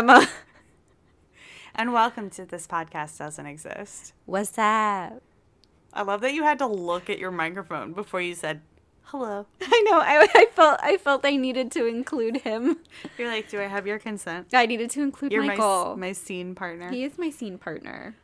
[0.00, 0.26] Emma.
[1.74, 4.14] and welcome to This Podcast Doesn't Exist.
[4.24, 5.22] What's up?
[5.92, 8.62] I love that you had to look at your microphone before you said
[9.02, 9.44] hello.
[9.60, 9.98] I know.
[9.98, 12.78] I, I felt I felt I needed to include him.
[13.18, 14.46] You're like, do I have your consent?
[14.54, 15.96] I needed to include You're Michael.
[15.98, 16.90] my, my scene partner.
[16.90, 18.14] he is my scene partner.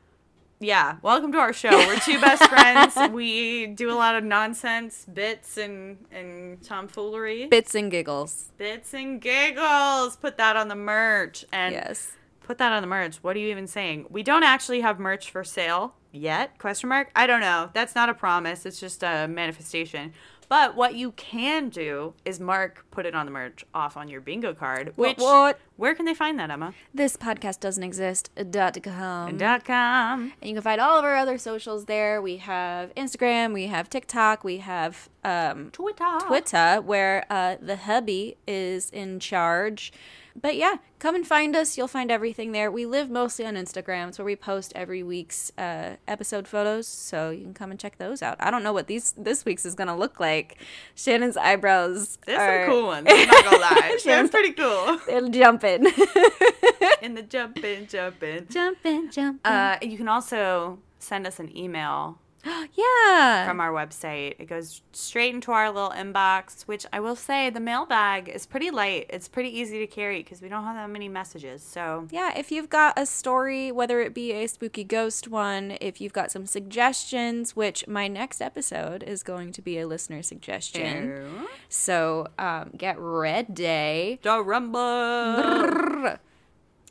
[0.58, 1.70] Yeah, welcome to our show.
[1.70, 2.96] We're two best friends.
[3.12, 7.46] We do a lot of nonsense bits and, and tomfoolery.
[7.46, 8.52] Bits and giggles.
[8.56, 10.16] Bits and giggles.
[10.16, 11.44] Put that on the merch.
[11.52, 12.12] And yes.
[12.42, 13.16] put that on the merch.
[13.16, 14.06] What are you even saying?
[14.08, 16.58] We don't actually have merch for sale yet?
[16.58, 17.10] Question mark.
[17.14, 17.68] I don't know.
[17.74, 18.64] That's not a promise.
[18.64, 20.14] It's just a manifestation.
[20.48, 24.20] But what you can do is mark put it on the merch off on your
[24.20, 24.92] bingo card.
[24.96, 26.72] Which What- where can they find that, Emma?
[26.94, 28.30] This podcast doesn't exist.
[28.50, 29.36] Dot com.
[29.36, 30.32] Dot com.
[30.40, 32.22] And you can find all of our other socials there.
[32.22, 36.18] We have Instagram, we have TikTok, we have um, Twitter.
[36.26, 39.92] Twitter, where uh, the hubby is in charge.
[40.40, 41.78] But yeah, come and find us.
[41.78, 42.70] You'll find everything there.
[42.70, 47.42] We live mostly on Instagram, so we post every week's uh, episode photos, so you
[47.42, 48.36] can come and check those out.
[48.38, 50.58] I don't know what these this week's is gonna look like.
[50.94, 53.06] Shannon's eyebrows There's are some cool ones.
[53.10, 53.98] I'm not gonna lie.
[54.02, 54.98] Shannon's- pretty cool.
[55.06, 55.86] they're jumping,
[57.02, 58.46] In the jumping, jumping.
[58.50, 59.40] jumping, jumping.
[59.44, 62.18] Uh, you can also send us an email
[62.74, 64.36] yeah, from our website.
[64.38, 68.70] It goes straight into our little inbox, which I will say the mailbag is pretty
[68.70, 69.06] light.
[69.08, 71.62] It's pretty easy to carry because we don't have that many messages.
[71.62, 76.00] So Yeah, if you've got a story, whether it be a spooky ghost one, if
[76.00, 81.46] you've got some suggestions, which my next episode is going to be a listener suggestion.
[81.68, 84.20] So um, get ready.
[84.22, 86.18] the rumble.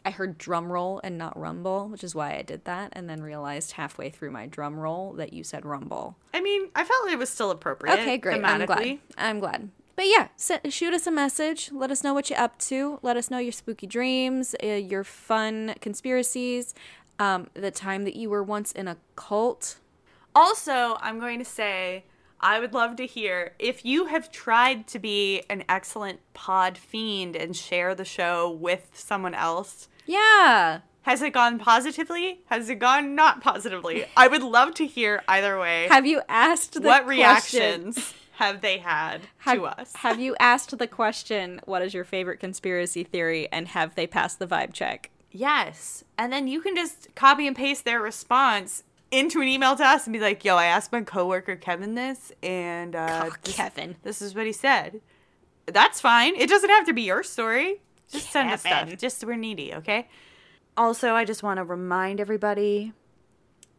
[0.06, 3.22] I heard drum roll and not rumble, which is why I did that, and then
[3.24, 6.16] realized halfway through my drum roll that you said rumble.
[6.34, 8.00] I mean, I felt it was still appropriate.
[8.00, 8.44] Okay, great.
[8.44, 9.00] I'm glad.
[9.18, 9.70] I'm glad.
[9.96, 10.28] But yeah,
[10.70, 11.72] shoot us a message.
[11.72, 13.00] Let us know what you're up to.
[13.02, 16.76] Let us know your spooky dreams, uh, your fun conspiracies,
[17.18, 19.78] um, the time that you were once in a cult.
[20.36, 22.04] Also, I'm going to say
[22.42, 27.36] I would love to hear if you have tried to be an excellent pod fiend
[27.36, 29.88] and share the show with someone else.
[30.06, 30.80] Yeah.
[31.04, 32.42] Has it gone positively?
[32.48, 34.06] Has it gone not positively?
[34.18, 35.88] I would love to hear either way.
[35.90, 39.94] Have you asked the what reactions have they had have, to us?
[39.98, 44.40] Have you asked the question, what is your favorite conspiracy theory, and have they passed
[44.40, 45.12] the vibe check?
[45.32, 46.04] yes.
[46.18, 50.06] And then you can just copy and paste their response into an email to us
[50.08, 53.98] and be like, yo, I asked my coworker Kevin this, and uh, Oh, this, Kevin.
[54.04, 55.02] this is what he said.
[55.68, 56.36] That's fine.
[56.36, 57.82] It doesn't have to be your story.
[58.12, 58.96] Just send us stuff.
[58.98, 60.08] Just we're needy, okay?
[60.78, 62.94] Also, I just want to remind everybody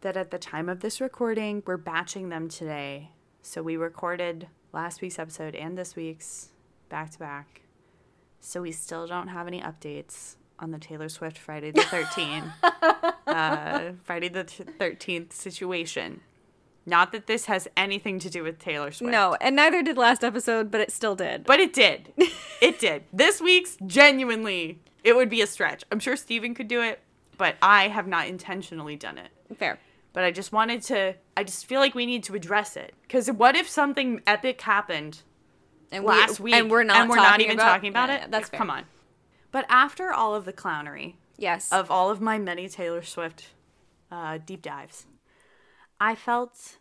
[0.01, 3.11] that at the time of this recording, we're batching them today.
[3.43, 6.51] So we recorded last week's episode and this week's
[6.89, 7.63] back to back.
[8.41, 12.53] So we still don't have any updates on the Taylor Swift Friday the 13th,
[13.27, 16.21] uh, Friday the 13th situation.
[16.89, 19.11] Not that this has anything to do with Taylor Swift.
[19.11, 21.45] No, and neither did last episode, but it still did.
[21.45, 22.13] But it did.
[22.63, 23.03] it did.
[23.13, 25.83] This week's genuinely, it would be a stretch.
[25.91, 27.01] I'm sure Steven could do it,
[27.37, 29.31] but I have not intentionally done it.
[29.57, 29.81] Fair.
[30.13, 32.95] But I just wanted to, I just feel like we need to address it.
[33.03, 35.23] Because what if something epic happened
[35.91, 38.15] And last we, week and we're not and we're not even about- talking about Yeah,
[38.15, 38.21] it?
[38.23, 38.59] yeah, that's fair.
[38.59, 38.85] Come on.
[39.51, 41.71] But after all of the clownery Yes.
[41.73, 43.49] of all of my many Taylor Swift
[44.11, 45.07] uh, deep dives,
[46.01, 46.79] I felt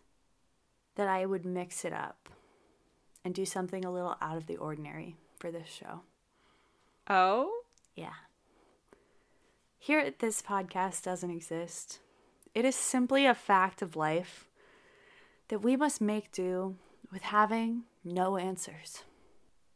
[0.95, 2.29] that I would mix it up
[3.23, 6.01] and do something a little out of the ordinary for this show.
[7.09, 7.61] oh.
[7.95, 8.09] Yeah.
[9.79, 11.99] Here at this podcast doesn't exist.
[12.53, 14.49] It is simply a fact of life
[15.47, 16.75] that we must make do
[17.11, 19.03] with having no answers.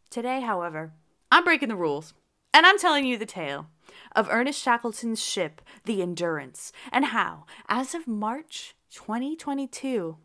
[0.10, 0.92] Today, however,
[1.31, 2.14] I'm breaking the rules,
[2.54, 3.68] and I'm telling you the tale
[4.16, 10.18] of Ernest Shackleton's ship, the Endurance, and how, as of March 2022,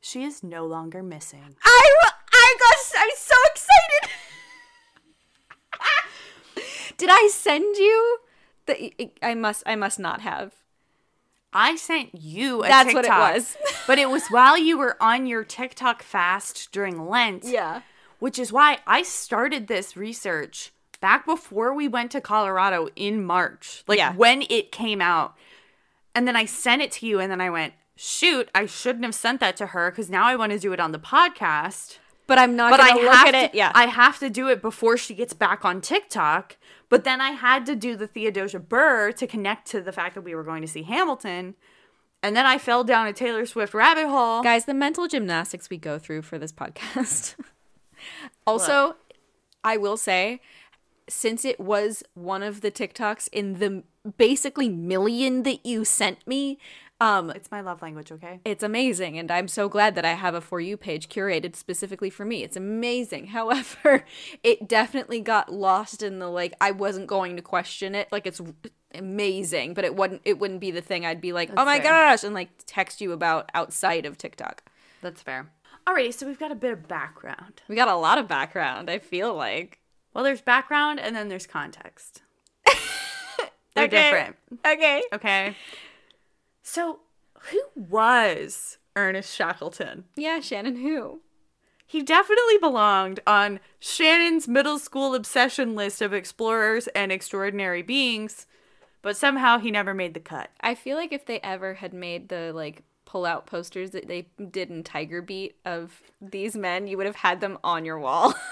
[0.00, 1.56] she is no longer missing.
[1.64, 1.90] I,
[2.32, 4.10] I got, I'm so excited.
[6.96, 8.18] Did I send you
[8.66, 9.10] the?
[9.22, 10.52] I must, I must not have.
[11.52, 13.56] I sent you a That's what it was.
[13.86, 17.44] but it was while you were on your TikTok fast during Lent.
[17.44, 17.82] Yeah.
[18.20, 23.82] Which is why I started this research back before we went to Colorado in March.
[23.86, 24.14] Like Yeah.
[24.14, 25.36] when it came out.
[26.14, 29.14] And then I sent it to you and then I went, "Shoot, I shouldn't have
[29.14, 32.38] sent that to her cuz now I want to do it on the podcast." But
[32.38, 33.54] I'm not But I look have at to, it.
[33.54, 33.72] Yeah.
[33.74, 36.56] I have to do it before she gets back on TikTok.
[36.88, 40.22] But then I had to do the Theodosia Burr to connect to the fact that
[40.22, 41.54] we were going to see Hamilton.
[42.22, 44.42] And then I fell down a Taylor Swift rabbit hole.
[44.42, 47.34] Guys, the mental gymnastics we go through for this podcast.
[48.46, 48.96] also,
[49.64, 50.40] I will say,
[51.08, 53.82] since it was one of the TikToks in the
[54.16, 56.58] basically million that you sent me,
[57.02, 58.40] um, It's my love language, okay?
[58.44, 59.18] it's amazing.
[59.18, 62.42] And I'm so glad that I have a For You page curated specifically for me.
[62.42, 63.26] It's amazing.
[63.38, 64.04] However,
[64.42, 68.08] it definitely got lost in the like, I wasn't going to question it.
[68.12, 68.40] Like, it's
[68.94, 71.90] amazing, but it wouldn't, it wouldn't be the thing I'd be like, oh my fair.
[71.90, 74.62] gosh, and like text you about outside of TikTok.
[75.00, 75.50] That's fair.
[75.86, 77.62] Alrighty, so we've got a bit of background.
[77.68, 79.80] We got a lot of background, I feel like.
[80.14, 82.22] Well, there's background and then there's context.
[83.74, 84.10] They're Okay.
[84.10, 84.36] different.
[84.64, 85.02] Okay.
[85.12, 85.56] Okay.
[86.62, 87.00] So,
[87.50, 90.04] who was Ernest Shackleton?
[90.16, 91.20] Yeah, Shannon, who?
[91.86, 98.46] He definitely belonged on Shannon's middle school obsession list of explorers and extraordinary beings,
[99.02, 100.50] but somehow he never made the cut.
[100.60, 104.28] I feel like if they ever had made the like pull out posters that they
[104.50, 108.34] did in Tiger Beat of these men, you would have had them on your wall.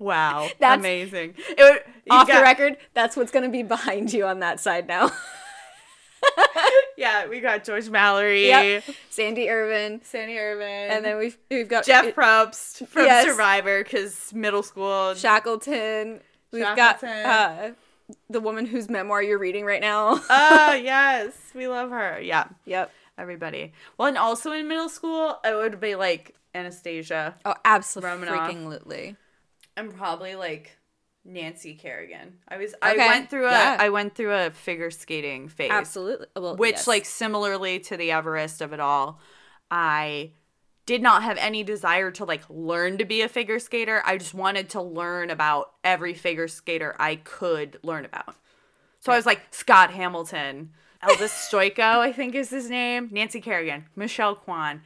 [0.00, 1.34] Wow, That's- amazing!
[1.36, 4.86] It would, Off the record, that's what's going to be behind you on that side
[4.86, 5.10] now.
[7.08, 8.84] Yeah, we got George Mallory, yep.
[9.10, 10.00] Sandy Irvine.
[10.04, 13.26] Sandy Irvine, And then we've we've got Jeff Probst from Yes.
[13.26, 15.14] Survivor because middle school.
[15.14, 16.20] Shackleton.
[16.52, 17.22] We've Shackleton.
[17.24, 17.70] got uh,
[18.30, 20.20] the woman whose memoir you're reading right now.
[20.30, 22.20] Ah, yes, we love her.
[22.20, 22.90] Yeah, yep.
[23.18, 23.72] everybody.
[23.98, 28.10] Well, and also in middle school, it would be like Anastasia Oh, absolutely.
[28.10, 28.50] Romanoff.
[28.50, 29.16] Freaking lutely.
[29.76, 30.77] and probably like
[31.28, 32.38] Nancy Kerrigan.
[32.48, 33.76] I was I went through a yeah.
[33.78, 35.70] I went through a figure skating phase.
[35.70, 36.26] Absolutely.
[36.34, 36.86] Well, Which yes.
[36.86, 39.20] like similarly to the Everest of it all,
[39.70, 40.32] I
[40.86, 44.02] did not have any desire to like learn to be a figure skater.
[44.06, 48.34] I just wanted to learn about every figure skater I could learn about.
[49.00, 50.70] So I was like Scott Hamilton,
[51.02, 54.80] Elvis Stojko, I think is his name, Nancy Kerrigan, Michelle Kwan,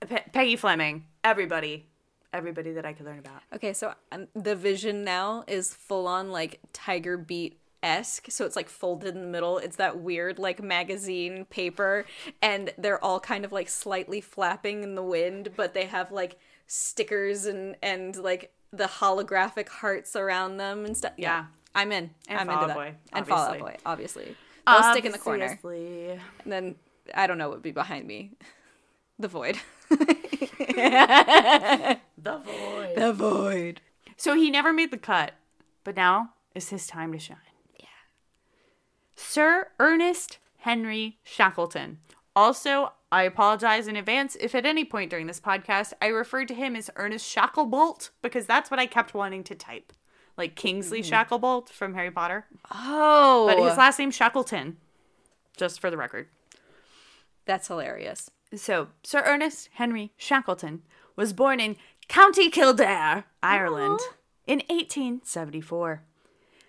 [0.00, 1.90] Pe- Peggy Fleming, everybody,
[2.34, 3.40] everybody that I could learn about.
[3.54, 8.30] Okay, so um, the vision now is full on like Tiger Beat esque.
[8.30, 9.56] So it's like folded in the middle.
[9.58, 12.04] It's that weird like magazine paper,
[12.42, 16.36] and they're all kind of like slightly flapping in the wind, but they have like
[16.66, 21.12] stickers and and like the holographic hearts around them and stuff.
[21.16, 21.44] Yeah, Yeah.
[21.76, 22.10] I'm in.
[22.28, 22.76] And I'm into that.
[22.76, 23.58] Boy, and Fall Out.
[23.58, 24.36] Boy, obviously.
[24.66, 26.08] They'll stick in the corner, Obviously.
[26.42, 26.74] and then
[27.14, 28.32] I don't know what would be behind me.
[29.16, 29.58] The void.
[32.24, 32.92] The void.
[32.96, 33.80] The void.
[34.16, 35.32] So he never made the cut,
[35.82, 37.36] but now is his time to shine.
[37.78, 37.86] Yeah.
[39.14, 41.98] Sir Ernest Henry Shackleton.
[42.34, 46.54] Also, I apologize in advance if at any point during this podcast I referred to
[46.54, 49.92] him as Ernest Shacklebolt because that's what I kept wanting to type.
[50.36, 51.12] Like Kingsley mm-hmm.
[51.14, 52.46] Shacklebolt from Harry Potter.
[52.72, 54.78] Oh, But his last name Shackleton,
[55.56, 56.28] just for the record.
[57.44, 58.30] that's hilarious.
[58.54, 60.82] So, Sir Ernest Henry Shackleton
[61.16, 61.76] was born in
[62.08, 64.00] County Kildare, Ireland,
[64.46, 66.02] in 1874.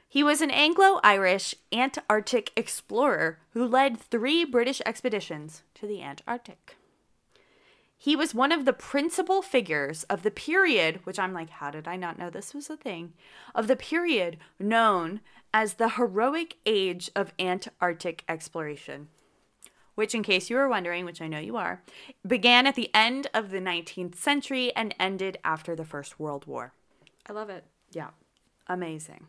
[0.07, 6.77] He was an Anglo Irish Antarctic explorer who led three British expeditions to the Antarctic.
[7.97, 11.87] He was one of the principal figures of the period, which I'm like, how did
[11.87, 13.13] I not know this was a thing?
[13.53, 15.21] Of the period known
[15.53, 19.09] as the heroic age of Antarctic exploration
[19.95, 21.81] which, in case you were wondering, which I know you are,
[22.25, 26.73] began at the end of the 19th century and ended after the First World War.
[27.27, 27.65] I love it.
[27.91, 28.09] Yeah,
[28.67, 29.27] amazing.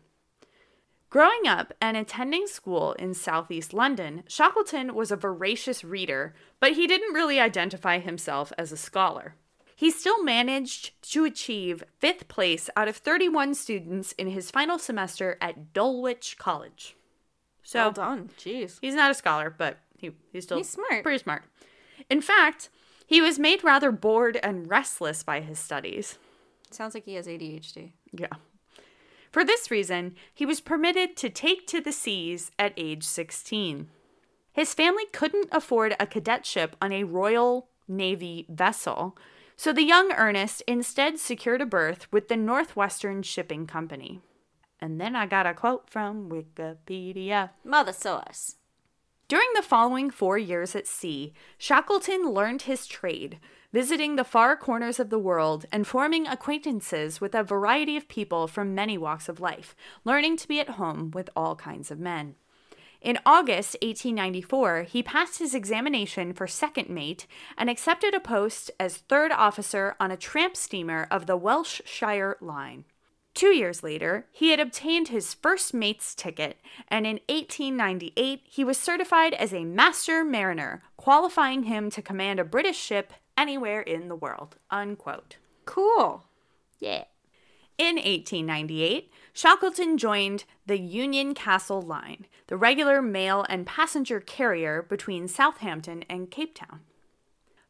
[1.09, 6.85] Growing up and attending school in southeast London, Shackleton was a voracious reader, but he
[6.85, 9.35] didn't really identify himself as a scholar.
[9.73, 15.37] He still managed to achieve fifth place out of 31 students in his final semester
[15.39, 16.97] at Dulwich College.
[17.63, 18.29] So, Well done.
[18.37, 18.79] Jeez.
[18.81, 21.03] He's not a scholar, but he, he's still He's smart.
[21.03, 21.43] pretty smart.
[22.09, 22.69] In fact,
[23.05, 26.17] he was made rather bored and restless by his studies.
[26.71, 27.93] Sounds like he has ADHD.
[28.11, 28.27] Yeah.
[29.31, 33.89] For this reason, he was permitted to take to the seas at age 16.
[34.53, 39.15] His family couldn't afford a cadetship on a Royal Navy vessel,
[39.55, 44.21] so the young Ernest instead secured a berth with the Northwestern Shipping Company.
[44.79, 47.51] And then I got a quote from Wikipedia.
[47.63, 48.55] Mother sauce.
[49.27, 53.39] During the following four years at sea, Shackleton learned his trade,
[53.73, 58.47] visiting the far corners of the world and forming acquaintances with a variety of people
[58.47, 62.35] from many walks of life, learning to be at home with all kinds of men.
[63.01, 68.95] In August 1894, he passed his examination for second mate and accepted a post as
[68.95, 72.85] third officer on a tramp steamer of the Welsh Shire Line.
[73.37, 78.79] Two years later, he had obtained his first mate's ticket, and in 1898, he was
[78.79, 84.15] certified as a master mariner, qualifying him to command a British ship anywhere in the
[84.15, 84.55] world.
[84.71, 85.37] Unquote.
[85.65, 86.23] Cool.
[86.79, 87.03] Yeah.
[87.77, 95.27] In 1898, Shackleton joined the Union Castle Line, the regular mail and passenger carrier between
[95.27, 96.79] Southampton and Cape Town.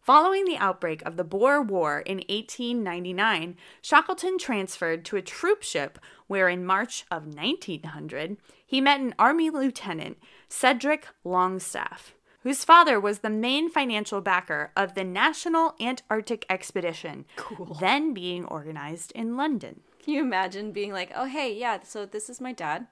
[0.07, 5.99] Following the outbreak of the Boer War in 1899, Shackleton transferred to a troop ship
[6.27, 13.19] where in March of 1900 he met an Army Lieutenant, Cedric Longstaff, whose father was
[13.19, 17.75] the main financial backer of the National Antarctic Expedition, Cool.
[17.81, 19.81] then being organized in London.
[20.01, 22.87] Can you imagine being like, oh, hey, yeah, so this is my dad?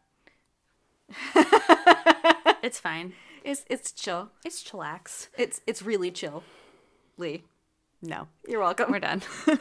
[2.62, 3.14] It's fine.
[3.46, 4.32] It's, it's chill.
[4.44, 5.28] It's chillax.
[5.38, 6.42] It's, it's really chill.
[7.18, 7.44] Lee,
[8.02, 8.28] No.
[8.48, 8.92] you're welcome.
[8.92, 9.22] We're done.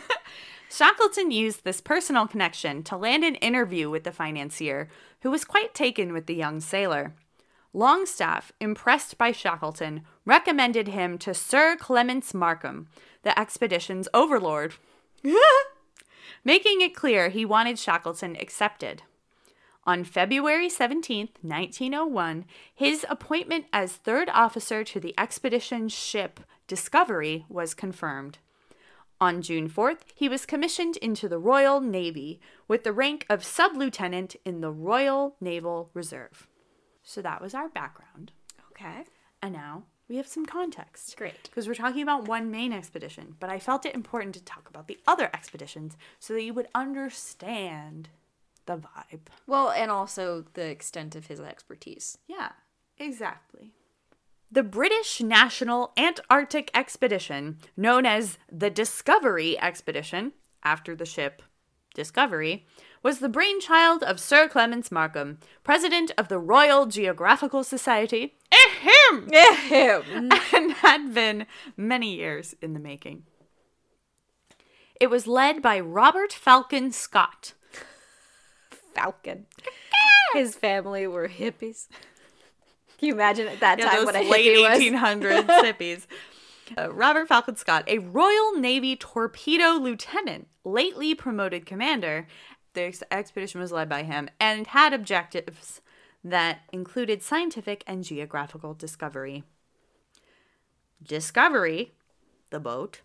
[0.71, 4.89] Shackleton used this personal connection to land an interview with the financier,
[5.21, 7.15] who was quite taken with the young sailor.
[7.73, 12.89] Longstaff, impressed by Shackleton, recommended him to Sir Clements Markham,
[13.23, 14.75] the expedition's overlord,
[16.45, 19.03] making it clear he wanted Shackleton accepted.
[19.87, 27.75] On February 17, 1901, his appointment as third officer to the expedition's ship Discovery was
[27.75, 28.39] confirmed.
[29.21, 33.77] On June 4th, he was commissioned into the Royal Navy with the rank of sub
[33.77, 36.49] lieutenant in the Royal Naval Reserve.
[37.03, 38.33] So that was our background.
[38.71, 39.05] Okay.
[39.43, 41.17] And now we have some context.
[41.19, 41.43] Great.
[41.45, 44.89] Because we're talking about one main expedition, but I felt it important to talk about
[44.89, 48.09] the other expeditions so that you would understand
[48.67, 49.27] the vibe.
[49.47, 52.19] Well, and also the extent of his expertise.
[52.27, 52.53] Yeah,
[52.99, 53.73] exactly.
[54.51, 61.43] The British National Antarctic Expedition, known as the Discovery Expedition, after the ship
[61.95, 62.67] Discovery,
[63.03, 70.31] was the brainchild of Sir Clements Markham, president of the Royal Geographical Society, ahem, Ahem.
[70.55, 73.25] and had been many years in the making.
[75.01, 77.55] It was led by Robert Falcon Scott,
[78.95, 79.47] Falcon.
[80.35, 81.89] His family were hippies.
[82.99, 84.81] Can you imagine at that Yeah, time what a late hippie was?
[84.81, 86.07] 1800s hippies.
[86.79, 92.27] Uh, Robert Falcon Scott, a Royal Navy torpedo lieutenant, lately promoted commander.
[92.73, 95.81] The ex- expedition was led by him and had objectives
[96.25, 99.45] that included scientific and geographical discovery.
[101.03, 101.93] Discovery,
[102.51, 103.03] the boat,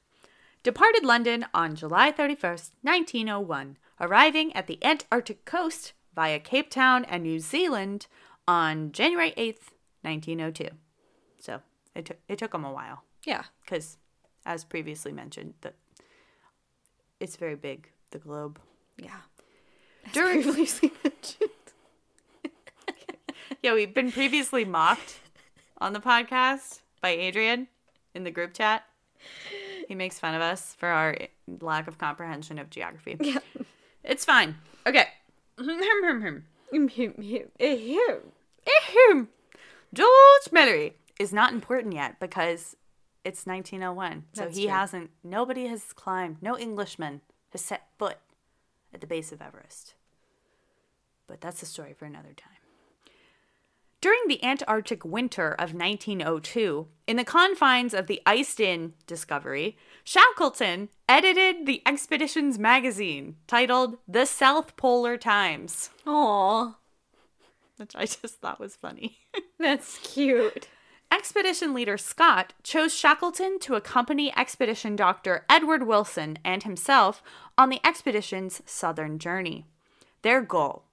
[0.63, 7.23] departed London on July 31st, 1901, arriving at the Antarctic coast via Cape Town and
[7.23, 8.07] New Zealand
[8.47, 10.69] on January 8th, 1902.
[11.39, 11.61] So
[11.95, 13.43] it, took it took them a while Yeah.
[13.63, 13.97] because,
[14.45, 15.73] as previously mentioned, the,
[17.19, 18.59] it's very big, the globe.
[18.97, 19.21] Yeah.
[20.13, 21.49] During, Previously mentioned.
[23.61, 25.19] yeah, we've been previously mocked
[25.77, 27.67] on the podcast by Adrian
[28.13, 28.83] in the group chat.
[29.89, 31.17] He makes fun of us for our
[31.61, 33.17] lack of comprehension of geography.
[33.19, 33.39] Yeah.
[34.03, 34.55] It's fine.
[34.85, 35.07] Okay.
[39.91, 42.75] George Mallory is not important yet because
[43.25, 44.25] it's 1901.
[44.33, 44.73] So That's he true.
[44.73, 48.17] hasn't, nobody has climbed, no Englishman has set foot
[48.93, 49.95] at the base of Everest.
[51.25, 52.58] But that's a story for another time.
[54.01, 60.87] During the Antarctic winter of 1902, in the confines of the iced in Discovery, Shackleton
[61.09, 66.75] edited the expedition's magazine titled The South Polar Times, Aw.
[67.75, 69.17] which I just thought was funny.
[69.59, 70.69] That's cute.
[71.11, 77.21] Expedition leader Scott chose Shackleton to accompany expedition doctor Edward Wilson and himself
[77.57, 79.65] on the expedition's southern journey.
[80.21, 80.83] Their goal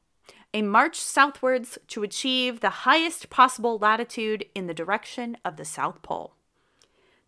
[0.57, 6.01] a march southwards to achieve the highest possible latitude in the direction of the South
[6.01, 6.33] Pole.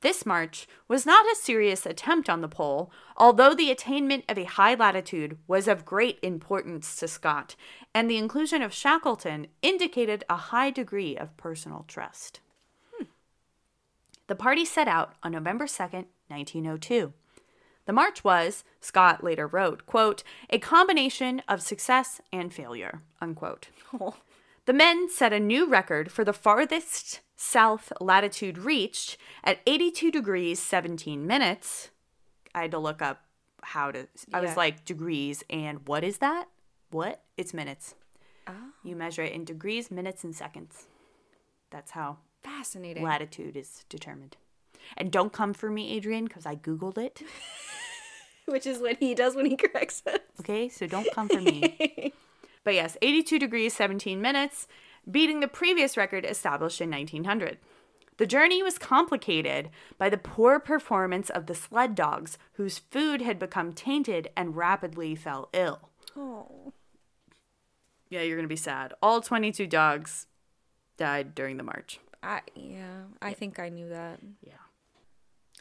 [0.01, 4.45] This march was not a serious attempt on the pole, although the attainment of a
[4.45, 7.55] high latitude was of great importance to Scott,
[7.93, 12.41] and the inclusion of Shackleton indicated a high degree of personal trust.
[12.95, 13.05] Hmm.
[14.27, 17.13] The party set out on November 2nd, 1902.
[17.88, 23.68] The march was, Scott later wrote, quote, a combination of success and failure, unquote.
[23.99, 24.16] Oh.
[24.66, 30.61] The men set a new record for the farthest south latitude reached at 82 degrees
[30.61, 31.88] 17 minutes.
[32.54, 33.23] I had to look up
[33.62, 36.49] how to, I was like, degrees, and what is that?
[36.90, 37.23] What?
[37.38, 37.95] It's minutes.
[38.47, 38.52] Oh.
[38.85, 40.87] You measure it in degrees, minutes, and seconds.
[41.71, 43.02] That's how Fascinating.
[43.02, 44.37] latitude is determined.
[44.97, 47.23] And don't come for me, Adrian, because I Googled it.
[48.47, 50.18] Which is what he does when he corrects us.
[50.40, 52.12] Okay, so don't come for me.
[52.64, 54.66] but yes, 82 degrees, 17 minutes,
[55.11, 57.59] beating the previous record established in 1900.
[58.16, 63.38] The journey was complicated by the poor performance of the sled dogs, whose food had
[63.38, 65.90] become tainted and rapidly fell ill.
[66.16, 66.73] Oh.
[68.11, 68.92] Yeah, you're going to be sad.
[69.02, 70.26] All 22 dogs
[70.97, 72.00] died during the march.
[72.23, 74.18] I yeah, I think I knew that.
[74.45, 74.54] Yeah.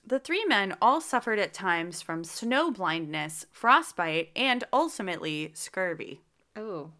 [0.08, 6.22] The three men all suffered at times from snow blindness, frostbite, and ultimately scurvy.
[6.56, 6.92] Oh.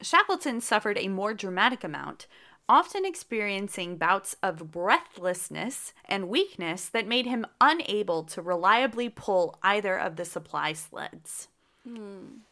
[0.00, 2.28] Shackleton suffered a more dramatic amount,
[2.68, 9.96] often experiencing bouts of breathlessness and weakness that made him unable to reliably pull either
[9.96, 11.48] of the supply sleds.
[11.82, 12.42] Hmm.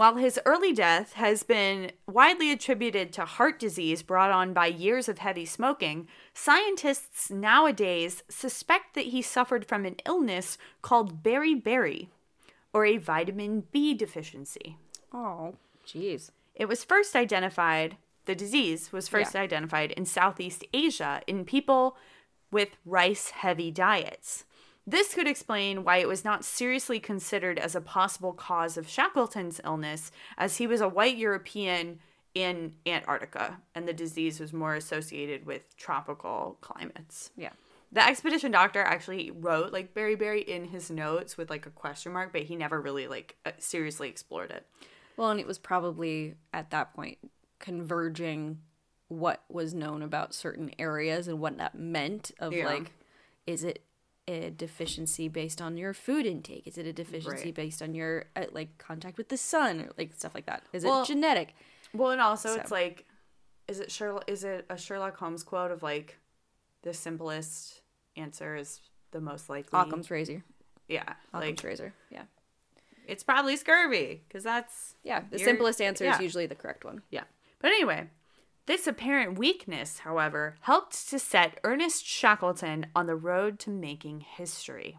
[0.00, 5.10] While his early death has been widely attributed to heart disease brought on by years
[5.10, 12.08] of heavy smoking, scientists nowadays suspect that he suffered from an illness called beriberi,
[12.72, 14.78] or a vitamin B deficiency.
[15.12, 15.56] Oh.
[15.86, 16.30] Jeez.
[16.54, 19.42] It was first identified, the disease was first Yeah.
[19.42, 21.98] identified in Southeast Asia in people
[22.50, 24.46] with rice heavy diets.
[24.90, 29.60] This could explain why it was not seriously considered as a possible cause of Shackleton's
[29.64, 32.00] illness, as he was a white European
[32.34, 37.30] in Antarctica, and the disease was more associated with tropical climates.
[37.36, 37.50] Yeah.
[37.92, 42.32] The expedition doctor actually wrote like Berry in his notes with like a question mark,
[42.32, 44.66] but he never really like uh, seriously explored it.
[45.16, 47.18] Well, and it was probably at that point
[47.60, 48.58] converging
[49.06, 52.66] what was known about certain areas and what that meant of Yeah.
[52.66, 52.90] like
[53.46, 53.84] is it
[54.30, 57.54] a deficiency based on your food intake is it a deficiency Right.
[57.54, 60.84] based on your uh, like contact with the sun or like stuff like that is
[60.84, 61.54] Well- it genetic
[61.92, 63.04] Well, and also So- it's like,
[63.66, 64.24] is it Sherlock?
[64.28, 66.18] Is it a Sherlock Holmes quote of like,
[66.82, 67.82] the simplest
[68.16, 69.78] answer is the most likely?
[69.78, 70.44] Occam's razor
[70.88, 71.02] Yeah,
[71.34, 72.22] Occam's like razor yeah
[73.06, 76.14] it's probably scurvy because that's yeah the You're- simplest answer yeah.
[76.14, 77.24] is usually the correct one yeah.
[77.60, 78.08] But anyway,
[78.66, 84.98] this apparent weakness, however, helped to set Ernest Shackleton on the road to making history.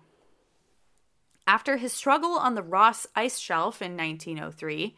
[1.47, 4.95] After his struggle on the Ross Ice Shelf in 1903,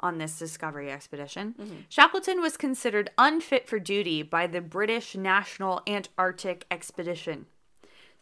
[0.00, 1.76] on this discovery expedition, mm-hmm.
[1.88, 7.46] Shackleton was considered unfit for duty by the British National Antarctic Expedition.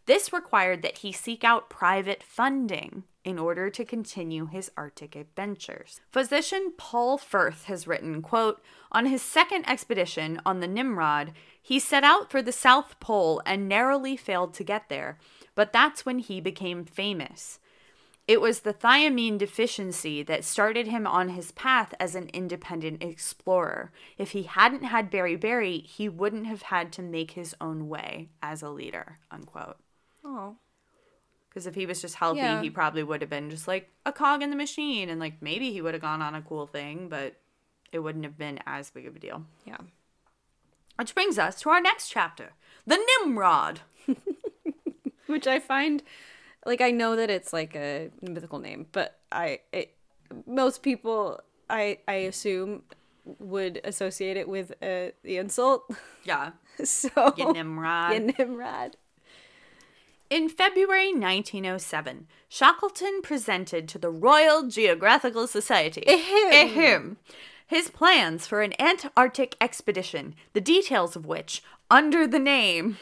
[0.06, 6.00] This required that he seek out private funding in order to continue his Arctic adventures.
[6.10, 12.04] Physician Paul Firth has written, quote, On his second expedition on the Nimrod, he set
[12.04, 15.18] out for the South Pole and narrowly failed to get there,
[15.54, 17.58] but that's when he became famous.
[18.28, 23.90] It was the thiamine deficiency that started him on his path as an independent explorer.
[24.18, 28.62] If he hadn't had beriberi, he wouldn't have had to make his own way as
[28.62, 29.18] a leader.
[29.30, 29.78] Unquote.
[30.22, 30.56] oh
[31.48, 32.60] Because if he was just healthy, Yeah.
[32.62, 35.72] he probably would have been just like a cog in the machine, and like maybe
[35.72, 37.36] he would have gone on a cool thing, but
[37.92, 39.44] it wouldn't have been as big of a deal.
[39.64, 39.78] yeah
[40.96, 42.50] Which brings us to our next chapter,
[42.86, 43.80] the Nimrod.
[45.26, 46.02] which I find
[46.66, 49.94] like I know that it's like a mythical name, but I it,
[50.46, 52.82] most people I I assume
[53.38, 55.90] would associate it with uh, the insult.
[56.24, 56.52] Yeah,
[56.84, 58.34] so Nimrod.
[58.38, 58.96] Nimrod.
[60.30, 66.52] In February 1907, Shackleton presented to the Royal Geographical Society Ahem.
[66.52, 67.16] ahem,
[67.66, 72.98] his plans for an Antarctic expedition, the details of which, under the name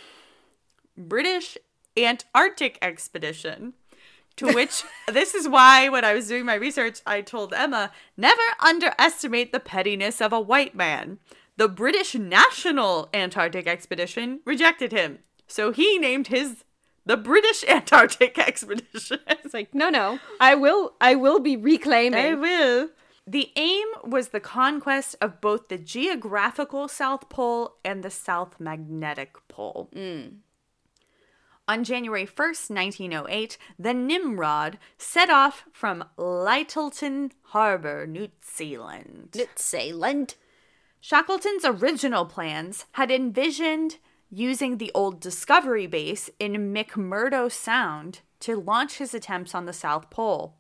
[0.97, 1.59] British
[1.97, 3.73] Antarctic Expedition,
[4.37, 8.43] to which this is why when I was doing my research, I told Emma never
[8.61, 11.19] underestimate the pettiness of a white man.
[11.57, 16.63] The British National Antarctic Expedition rejected him, so he named his
[17.07, 19.21] the British Antarctic Expedition.
[19.29, 20.19] It's like no, no.
[20.41, 20.95] I will.
[21.01, 22.19] I will be reclaiming.
[22.19, 22.89] I will.
[23.27, 29.37] The aim was the conquest of both the geographical South Pole and the South Magnetic
[29.49, 29.89] Pole.
[29.95, 30.39] Mm.
[31.69, 39.31] On January 1st, 1908, the Nimrod set off from Lyttelton Harbor, New Zealand.
[39.35, 40.37] New Zealand.
[41.01, 43.97] Shackleton's original plans had envisioned
[44.31, 50.11] using the old Discovery base in McMurdo Sound to launch his attempts on the South
[50.11, 50.57] Pole.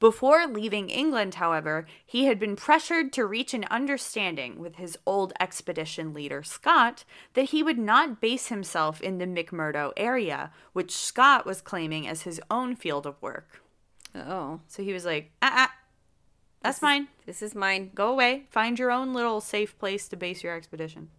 [0.00, 5.32] Before leaving England, however, he had been pressured to reach an understanding with his old
[5.40, 11.46] expedition leader, Scott, that he would not base himself in the McMurdo area, which Scott
[11.46, 13.62] was claiming as his own field of work.
[14.14, 15.74] Oh, So he was like, ah, ah
[16.60, 17.08] that's mine.
[17.26, 17.90] this is mine.
[17.94, 18.46] Go away.
[18.50, 21.10] Find your own little safe place to base your expedition.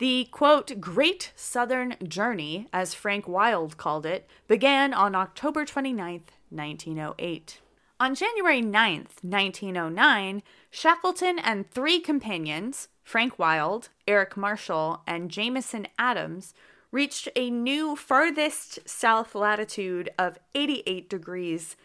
[0.00, 7.60] The quote, Great Southern Journey, as Frank Wild called it, began on October 29th, 1908.
[8.00, 16.54] On January 9th, 1909, Shackleton and three companions, Frank Wild, Eric Marshall, and Jameson Adams,
[16.90, 21.76] reached a new farthest south latitude of 88 degrees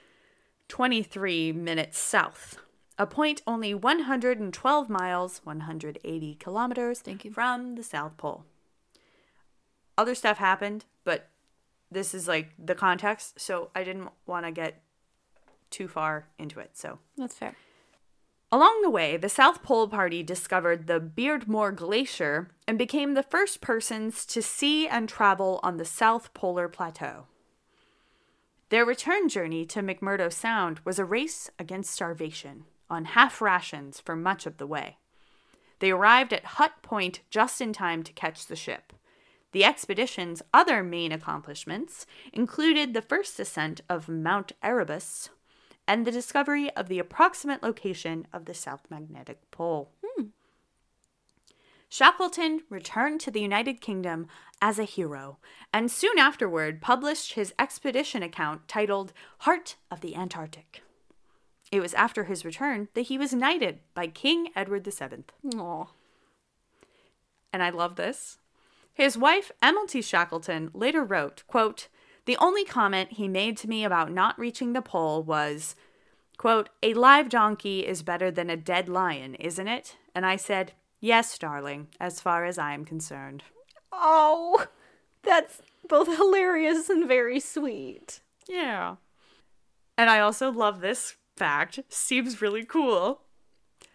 [0.70, 2.60] 23 minutes south
[2.98, 7.32] a point only 112 miles, 180 kilometers Thank you.
[7.32, 8.46] from the South Pole.
[9.98, 11.30] Other stuff happened, but
[11.92, 14.82] this is like the context, so I didn't want to get
[15.70, 16.72] too far into it.
[16.74, 17.56] So, That's fair.
[18.52, 23.62] along the way, the South Pole Party discovered the Beardmore Glacier and became the first
[23.62, 27.28] persons to see and travel on the South Polar Plateau.
[28.70, 34.16] Their return journey to McMurdo Sound was a race against starvation on half rations for
[34.16, 34.98] much of the way.
[35.80, 38.94] They arrived at Hut Point just in time to catch the ship.
[39.52, 45.30] The expedition's other main accomplishments included the first ascent of Mount Erebus
[45.88, 49.92] and the discovery of the approximate location of the South Magnetic Pole.
[50.04, 50.28] Hmm.
[51.88, 54.28] Shackleton returned to the United Kingdom
[54.62, 55.38] as a hero
[55.72, 60.82] and soon afterward published his expedition account titled Heart of the Antarctic.
[61.72, 65.24] It was after his return that he was knighted by King Edward VII.
[65.58, 65.86] Aw.
[67.52, 68.38] And I love this.
[68.94, 71.88] His wife, Emily Shackleton, later wrote, quote,
[72.26, 75.76] The only comment he made to me about not reaching the pole was,
[76.38, 79.98] quote, A live donkey is better than a dead lion, isn't it?
[80.14, 83.44] And I said, Yes, darling, as far as I am concerned.
[83.92, 84.66] Oh,
[85.24, 88.22] that's both hilarious and very sweet.
[88.48, 88.96] Yeah.
[89.98, 91.80] And I also love this fact.
[91.90, 93.22] Seems really cool.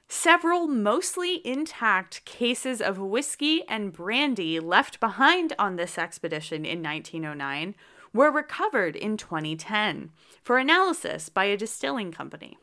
[0.08, 7.76] Several mostly intact cases of whiskey and brandy left behind on this expedition in 1909
[8.12, 10.10] were recovered in 2010
[10.42, 12.58] for analysis by a distilling company.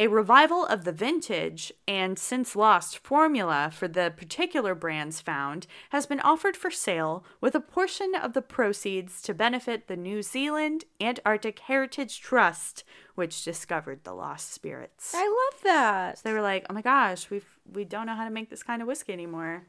[0.00, 6.06] A revival of the vintage and since lost formula for the particular brands found has
[6.06, 10.84] been offered for sale with a portion of the proceeds to benefit the New Zealand
[11.02, 12.82] Antarctic Heritage Trust,
[13.14, 15.12] which discovered the lost spirits.
[15.14, 16.16] I love that.
[16.16, 18.62] So They were like, "Oh my gosh, we we don't know how to make this
[18.62, 19.66] kind of whiskey anymore,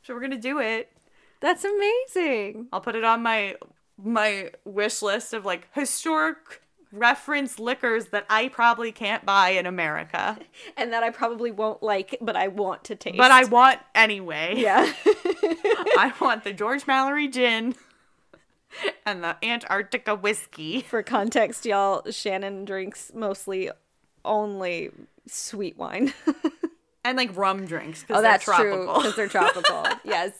[0.00, 0.96] so we're gonna do it."
[1.40, 2.68] That's amazing.
[2.72, 3.56] I'll put it on my
[3.98, 10.38] my wish list of like historic reference liquors that I probably can't buy in America,
[10.76, 13.16] And that I probably won't like, but I want to taste.
[13.16, 14.54] but I want anyway.
[14.56, 14.92] Yeah.
[15.06, 17.74] I want the George Mallory gin
[19.06, 20.80] and the Antarctica whiskey.
[20.82, 23.70] For context, y'all, Shannon drinks mostly
[24.24, 24.90] only
[25.26, 26.12] sweet wine.
[27.04, 28.94] And like rum drinks because oh, they're that's tropical.
[28.96, 29.86] because they're tropical.
[30.04, 30.32] yes.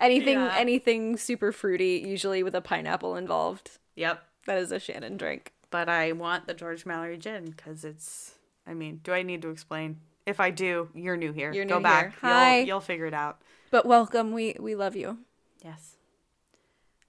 [0.00, 0.54] Anything Yeah.
[0.56, 3.78] anything super fruity, usually with a pineapple involved.
[3.96, 4.22] yep.
[4.46, 5.52] That is a Shannon drink.
[5.74, 8.36] But I want the George Mallory gin because it's.
[8.64, 9.98] I mean, do I need to explain?
[10.24, 11.52] If I do, you're new here.
[11.52, 12.10] You're Go new back.
[12.10, 12.14] here.
[12.20, 12.58] Hi.
[12.58, 13.42] You'll, you'll figure it out.
[13.72, 14.30] But welcome.
[14.30, 15.18] We we love you.
[15.64, 15.96] Yes.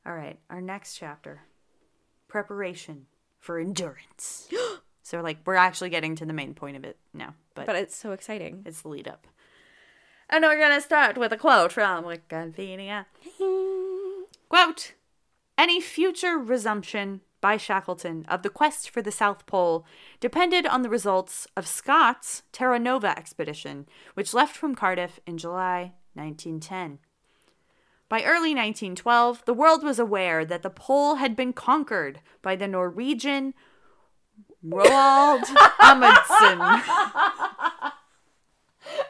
[0.04, 0.39] All right.
[0.49, 1.41] Our next chapter
[2.28, 3.06] preparation
[3.38, 4.49] for endurance.
[5.04, 7.95] so, like, we're actually getting to the main point of it now, but, But it's
[7.95, 8.63] so exciting.
[8.65, 9.28] it's the lead up.
[10.28, 13.06] And we're going to start with a quote from Wikipedia.
[14.49, 14.93] Quote
[15.56, 19.86] Any future resumption by Shackleton of the quest for the South Pole
[20.20, 25.94] depended on the results of Scott's Terra Nova expedition, which left from Cardiff in July
[26.16, 26.98] 1910.
[28.10, 32.68] By early 1912, the world was aware that the pole had been conquered by the
[32.68, 33.54] Norwegian
[34.68, 35.44] Roald
[35.80, 36.58] Amundsen.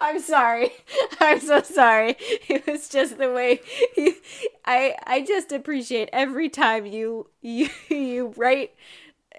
[0.01, 0.71] I'm sorry.
[1.19, 2.15] I'm so sorry.
[2.47, 3.61] It was just the way
[3.97, 4.15] you,
[4.65, 8.73] I I just appreciate every time you you you write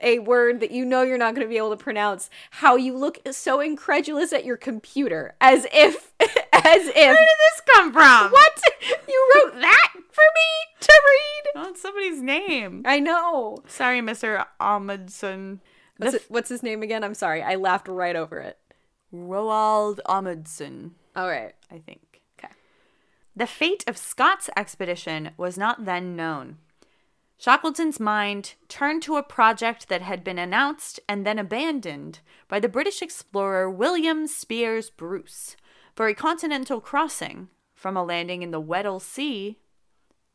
[0.03, 2.95] a word that you know you're not going to be able to pronounce how you
[2.97, 8.31] look so incredulous at your computer as if as if Where did this come from?
[8.31, 8.61] what
[9.09, 12.83] you wrote that for me to read Oh, it's somebody's name.
[12.85, 14.45] I know Sorry, Mr.
[14.61, 15.61] Amundsen.
[15.99, 18.59] The what's, it- what's his name again I'm sorry I laughed right over it
[19.13, 22.23] Roald Amundsen, all right I think.
[22.39, 22.53] okay
[23.35, 26.59] The fate of Scott's expedition was not then known.
[27.39, 32.69] Shackleton's mind turned to a project that had been announced and then abandoned by the
[32.69, 35.55] British explorer William Speirs Bruce
[35.95, 39.59] for a continental crossing from a landing in the Weddell Sea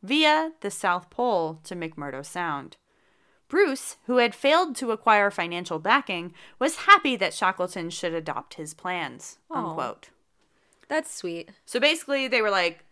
[0.03, 2.77] via the South Pole to McMurdo Sound.
[3.51, 8.73] Bruce, who had failed to acquire financial backing, was happy that Shackleton should adopt his
[8.73, 9.39] plans.
[9.51, 10.09] Unquote.
[10.87, 12.85] that's sweet So basically, they were like,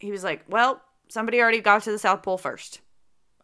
[0.00, 2.80] he was like, well, somebody already got to the South Pole first.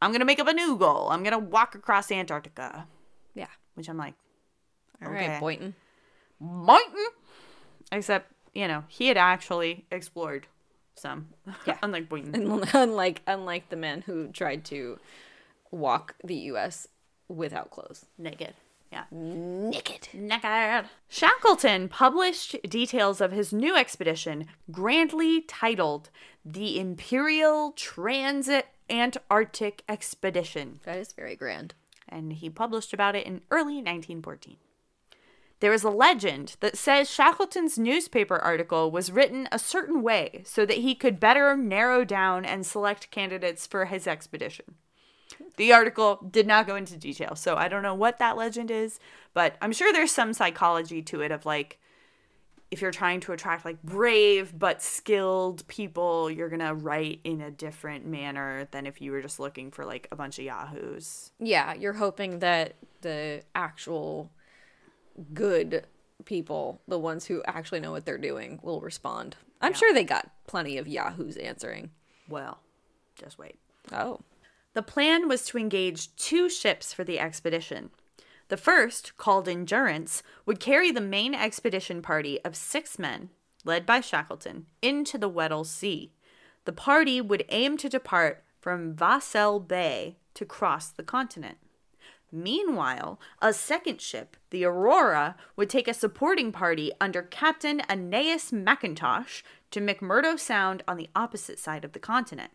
[0.03, 1.09] I'm going to make up a new goal.
[1.11, 2.89] I'm going to walk across Antarctica.
[3.35, 4.15] yeah Which I'm like,
[5.01, 5.39] all right Okay.
[5.39, 5.75] Boynton
[6.41, 7.07] Boynton.
[7.93, 10.49] Except, you know, he had actually explored
[10.97, 11.29] some.
[11.65, 11.79] Yeah.
[11.85, 12.65] Unlike Boynton.
[12.75, 14.99] Unlike unlike the man who tried to
[15.71, 16.89] walk the U.S.
[17.29, 18.07] without clothes.
[18.19, 18.55] Naked.
[18.93, 19.05] Yeah.
[19.13, 20.09] Naked.
[20.13, 20.87] Naked.
[21.09, 26.11] Shackleton published details of his new expedition, grandly titled
[26.45, 31.75] the Imperial Transit Antarctic Expedition, That is very grand.
[32.09, 34.57] and he published about it in early 1914.
[35.61, 40.65] There is a legend that says Shackleton's newspaper article was written a certain way so
[40.67, 44.75] that he could better narrow down and select candidates for his expedition.
[45.57, 48.99] The article did not go into detail, so I don't know what that legend is,
[49.35, 51.79] but I'm sure there's some psychology to it of like
[52.71, 57.41] if you're trying to attract like brave but skilled people, you're going to write in
[57.41, 61.33] a different manner than if you were just looking for like a bunch of yahoos.
[61.41, 64.31] Yeah, you're hoping that the actual
[65.35, 65.85] good
[66.25, 69.37] people, the ones who actually know what they're doing, will respond.
[69.61, 71.91] I'm sure they got plenty of yahoos answering.
[72.29, 72.61] Well,
[73.17, 73.57] just wait.
[73.93, 74.21] Oh.
[74.73, 77.91] The plan was to engage two ships for the expedition.
[78.49, 83.31] The first, called Endurance, would carry the main expedition party of six men,
[83.65, 86.13] led by Shackleton, into the Weddell Sea.
[86.65, 91.59] The party would aim to depart from Vahsel Bay to cross the continent.
[92.33, 99.43] Meanwhile, a second ship, the Aurora, would take a supporting party under Captain Aeneas Mackintosh
[99.73, 102.53] to McMurdo Sound on the opposite side of the continent.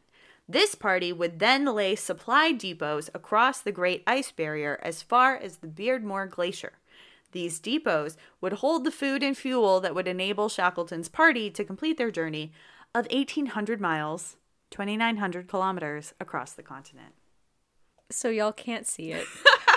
[0.47, 5.57] This party would then lay supply depots across the Great Ice Barrier as far as
[5.57, 6.73] the Beardmore Glacier.
[7.31, 11.97] These depots would hold the food and fuel that would enable Shackleton's party to complete
[11.97, 12.53] their journey
[12.93, 14.37] of 1,800 miles,
[14.71, 17.13] 2,900 kilometers across the continent.
[18.09, 19.25] So y'all can't see it.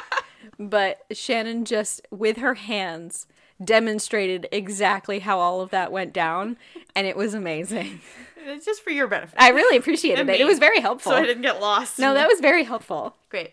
[0.59, 3.26] but Shannon just, with her hands,
[3.62, 6.57] demonstrated exactly how all of that went down.
[6.94, 8.01] And it was amazing.
[8.51, 9.35] It's just for your benefit.
[9.38, 10.35] I really appreciated And it.
[10.35, 10.40] me.
[10.40, 11.12] It was very helpful.
[11.12, 11.99] so I didn't get lost.
[11.99, 13.14] no, that was very helpful.
[13.29, 13.53] Great.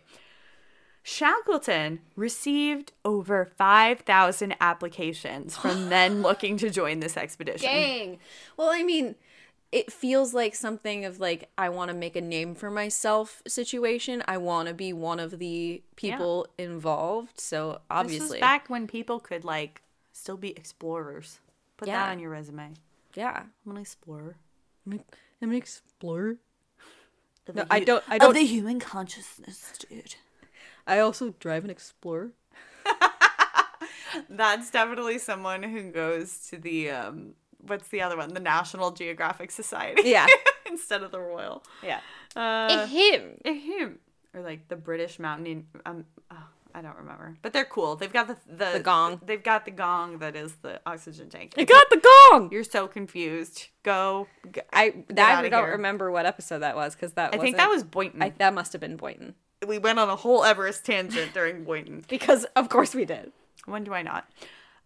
[1.04, 7.70] Shackleton received over 5,000 applications from men looking to join this expedition.
[7.70, 8.20] Dang.
[8.58, 9.15] Well, I mean,
[9.72, 14.24] it feels like something of like I want to make a name for myself situation.
[14.28, 17.39] I want to be one of the people involved.
[17.39, 19.82] So This obviously, was back when people could like
[20.26, 21.40] still be explorers.
[21.78, 22.00] Put Yeah.
[22.04, 22.74] that on your resume.
[23.14, 23.44] yeah.
[23.64, 24.36] I'm an explorer.
[24.90, 25.04] I'm
[25.40, 26.38] an explorer.
[27.48, 30.16] Of No, the I don't- I Of don't- the human consciousness, dude.
[30.88, 32.32] I also drive an explorer.
[34.30, 38.34] That's definitely someone who goes to the um what's the other one?
[38.34, 40.04] The National Geographic Society.
[40.10, 40.26] Yeah.
[40.66, 41.64] Instead of the Royal.
[41.84, 42.00] Yeah.
[42.36, 43.38] Uh him.
[43.46, 44.00] him.
[44.34, 47.36] Or like the British Mountain um oh, I don't remember.
[47.42, 47.96] But they're cool.
[47.96, 49.22] They've got the the, The gong.
[49.26, 51.54] They've got the gong that is the oxygen tank.
[51.58, 52.50] I got the gong.
[52.52, 53.68] You're so confused.
[53.84, 54.28] Go.
[54.52, 54.62] go.
[54.74, 55.14] I I
[55.50, 55.72] don't here.
[55.72, 58.22] remember what episode that was because that I think that was Boynton.
[58.22, 59.36] I, that must have been Boynton
[59.68, 62.06] we went on a whole Everest tangent during Boynton.
[62.10, 63.32] because of course we did.
[63.66, 64.30] When do I not?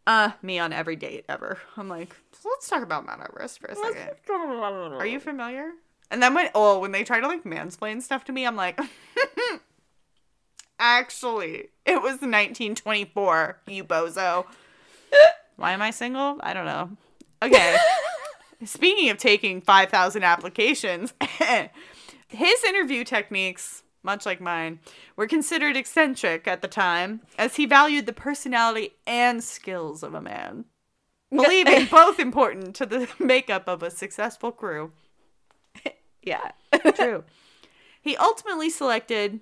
[0.07, 1.59] Uh, me on every date ever.
[1.77, 4.09] I'm like, let's talk about Mount Everest for a second.
[4.29, 5.71] Are you familiar?
[6.11, 8.79] And then when oh when they try to like mansplain stuff to me, I'm like,
[10.79, 13.59] actually, it was 1924.
[13.67, 14.45] You bozo.
[15.55, 16.37] Why am I single?
[16.39, 16.89] I don't know.
[17.41, 17.77] Okay.
[18.65, 21.13] Speaking of taking 5,000 applications,
[22.27, 24.79] his interview techniques, much like mine,
[25.15, 30.21] were considered eccentric at the time, as he valued the personality and skills of a
[30.21, 30.65] man,
[31.29, 34.91] believing both important to the makeup of a successful crew.
[36.21, 36.51] Yeah.
[36.95, 37.23] True.
[38.01, 39.39] He ultimately selected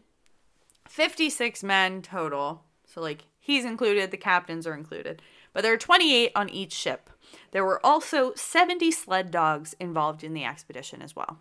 [0.88, 2.64] 56 men total.
[2.86, 5.22] So, like, he's included, the captains are included.
[5.54, 7.10] But there are 28 on each ship.
[7.52, 11.40] There were also 70 sled dogs involved in the expedition as well.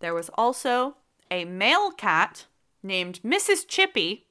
[0.00, 0.96] There was also
[1.30, 2.46] a male cat
[2.82, 3.66] named Mrs.
[3.66, 4.26] Chippy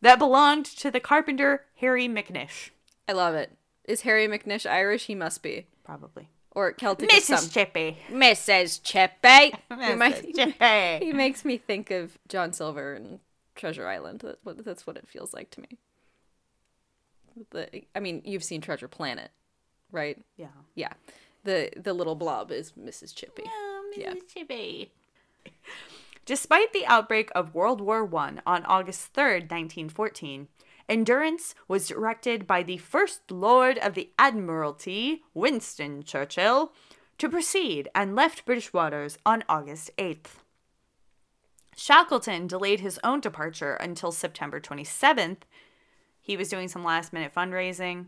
[0.00, 2.70] that belonged to the carpenter Harry McNish.
[3.08, 3.56] I love it.
[3.84, 5.06] Is Harry McNish Irish?
[5.06, 5.66] He must be.
[5.84, 6.28] Probably.
[6.56, 7.10] Or Celtic.
[7.10, 7.52] Mrs.
[7.52, 7.98] Chippy.
[8.10, 8.82] Mrs.
[8.82, 9.54] Chippy.
[9.68, 10.34] He, Mrs.
[10.34, 11.04] Chippy.
[11.04, 13.20] he makes me think of John Silver and
[13.54, 14.20] Treasure Island.
[14.20, 15.68] That, that's what it feels like to me.
[17.50, 19.30] The, I mean, you've seen Treasure Planet,
[19.92, 20.18] right?
[20.38, 20.46] Yeah.
[20.74, 20.94] Yeah.
[21.44, 23.14] The the little blob is Mrs.
[23.14, 23.44] Chippy.
[23.46, 24.14] Oh, Yeah.
[24.14, 24.32] Mrs.
[24.32, 24.92] Chippy.
[26.24, 30.48] Despite the outbreak of World War I on August 3rd, 1914,
[30.88, 36.72] Endurance was directed by the First Lord of the Admiralty, Winston Churchill,
[37.18, 40.42] to proceed and left British waters on August 8th.
[41.76, 45.38] Shackleton delayed his own departure until September 27th.
[46.20, 48.06] He was doing some last minute fundraising,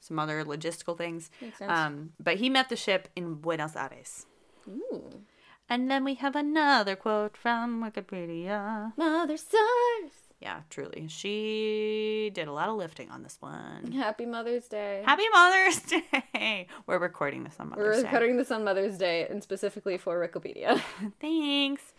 [0.00, 1.30] some other logistical things.
[1.60, 4.26] Um, but he met the ship in Buenos Aires.
[4.68, 5.24] Ooh.
[5.68, 8.92] And then we have another quote from Wikipedia.
[8.96, 10.27] Mother Source.
[10.40, 11.06] Yeah, truly.
[11.08, 13.92] She did a lot of lifting on this one.
[13.96, 15.02] Happy Mother's Day.
[15.04, 15.80] Happy Mother's
[16.34, 16.68] Day.
[16.86, 18.02] We're recording this on Mother's Day.
[18.02, 20.80] We're recording this on Mother's Day and specifically for Wikipedia.
[21.20, 21.92] Thanks.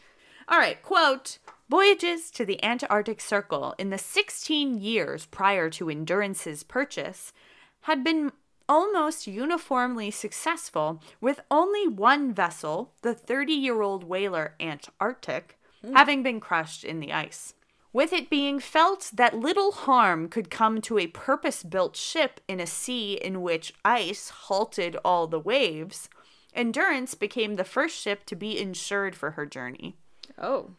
[0.47, 6.63] All right, quote Voyages to the Antarctic Circle in the 16 years prior to Endurance's
[6.63, 7.33] purchase
[7.81, 8.31] had been
[8.69, 15.93] almost uniformly successful, with only one vessel, the 30 year old whaler Antarctic, hmm.
[15.93, 17.53] having been crushed in the ice.
[17.91, 22.59] With it being felt that little harm could come to a purpose built ship in
[22.59, 26.07] a sea in which ice halted all the waves,
[26.53, 29.95] Endurance became the first ship to be insured for her journey.
[30.37, 30.71] oh.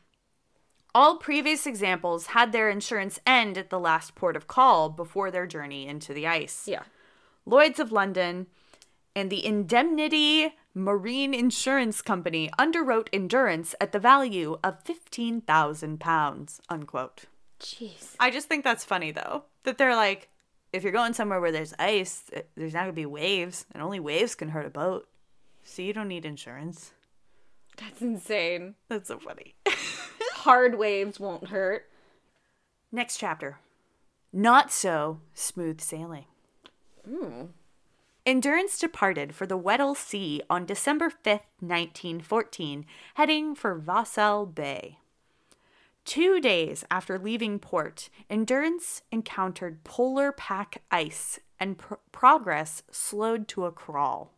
[0.92, 5.46] All previous examples had their insurance end at the last port of call before their
[5.46, 6.66] journey into the ice.
[6.66, 6.82] Yeah.
[7.46, 8.48] Lloyd's of London
[9.14, 17.24] and the Indemnity Marine Insurance Company underwrote Endurance at the value of £15,000, unquote.
[17.60, 18.14] Jeez.
[18.20, 20.28] I just think that's funny, though, that they're like,
[20.72, 23.98] if you're going somewhere where there's ice, there's not going to be waves, and only
[23.98, 25.08] waves can hurt a boat.
[25.64, 26.92] So you don't need insurance.
[27.76, 28.76] That's insane.
[28.88, 29.54] That's so funny.
[30.34, 31.86] Hard waves won't hurt.
[32.92, 33.58] Next chapter.
[34.32, 36.26] Not so smooth sailing.
[37.08, 37.46] Hmm.
[38.30, 44.98] Endurance departed for the Weddell Sea on December 5, 1914, heading for Vahsel Bay.
[46.04, 53.64] Two days after leaving port, Endurance encountered polar pack ice and pr- progress slowed to
[53.64, 54.32] a crawl.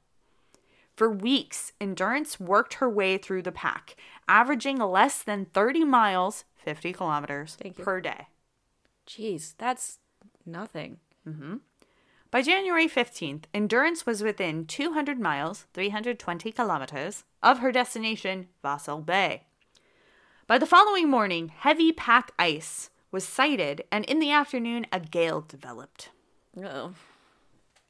[0.96, 3.94] For weeks, Endurance worked her way through the pack,
[4.26, 8.28] averaging less than 30 miles, 50 kilometers, per day.
[9.06, 9.98] Jeez, that's
[10.46, 10.96] nothing.
[11.28, 11.56] Mm-hmm.
[12.32, 19.42] By January 15th, Endurance was within 200 miles, 320 kilometers, of her destination, Vahsel Bay.
[20.46, 25.42] By the following morning, heavy pack ice was sighted, and in the afternoon, a gale
[25.42, 26.08] developed.
[26.56, 26.94] Oh.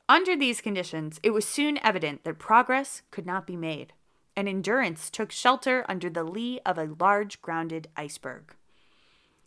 [0.08, 3.92] Under these conditions, it was soon evident that progress could not be made,
[4.34, 8.56] and Endurance took shelter under the lee of a large grounded iceberg.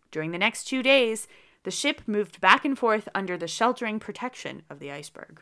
[0.09, 1.27] During the next two days,
[1.65, 5.41] the ship moved back and forth under the sheltering protection of the iceberg.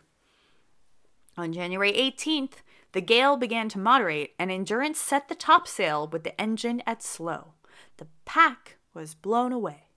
[1.36, 6.40] On January 18th, the gale began to moderate, and Endurance set the topsail with the
[6.40, 7.54] engine at slow.
[7.98, 9.88] The pack was blown away.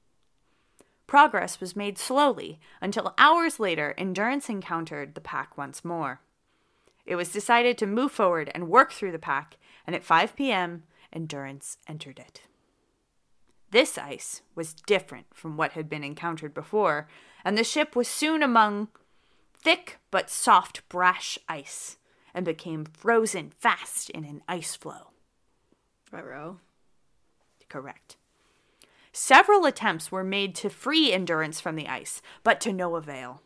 [1.07, 6.21] Progress was made slowly until hours later, Endurance encountered the pack once more.
[7.05, 10.83] It was decided to move forward and work through the pack, and at 5 p.m.,
[11.13, 12.41] Endurance entered it.
[13.71, 17.09] This ice was different from what had been encountered before,
[17.45, 18.89] and the ship was soon among
[19.55, 21.97] thick but soft brash ice
[22.33, 25.11] and became frozen fast in an ice floe.
[26.13, 26.59] Ruh-roh.
[27.69, 28.17] Correct.
[29.13, 33.43] Several attempts were made to free Endurance from the ice, but to no avail.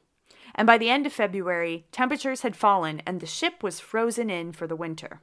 [0.54, 4.52] And by the end of February, temperatures had fallen and the ship was frozen in
[4.52, 5.20] for the winter.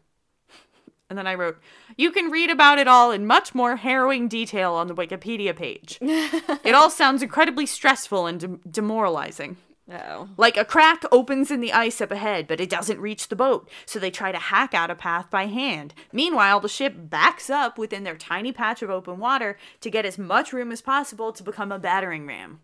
[1.10, 1.58] And then I wrote,
[1.96, 5.98] You can read about it all in much more harrowing detail on the Wikipedia page.
[6.02, 9.58] it all sounds incredibly stressful and de- demoralizing.
[9.89, 10.28] Oh.
[10.36, 13.70] Like a crack opens in the ice up ahead, but it doesn't reach the boat,
[13.86, 15.93] so they try to hack out a path by hand.
[16.12, 20.17] Meanwhile, the ship backs up within their tiny patch of open water to get as
[20.17, 22.60] much room as possible to become a battering ram.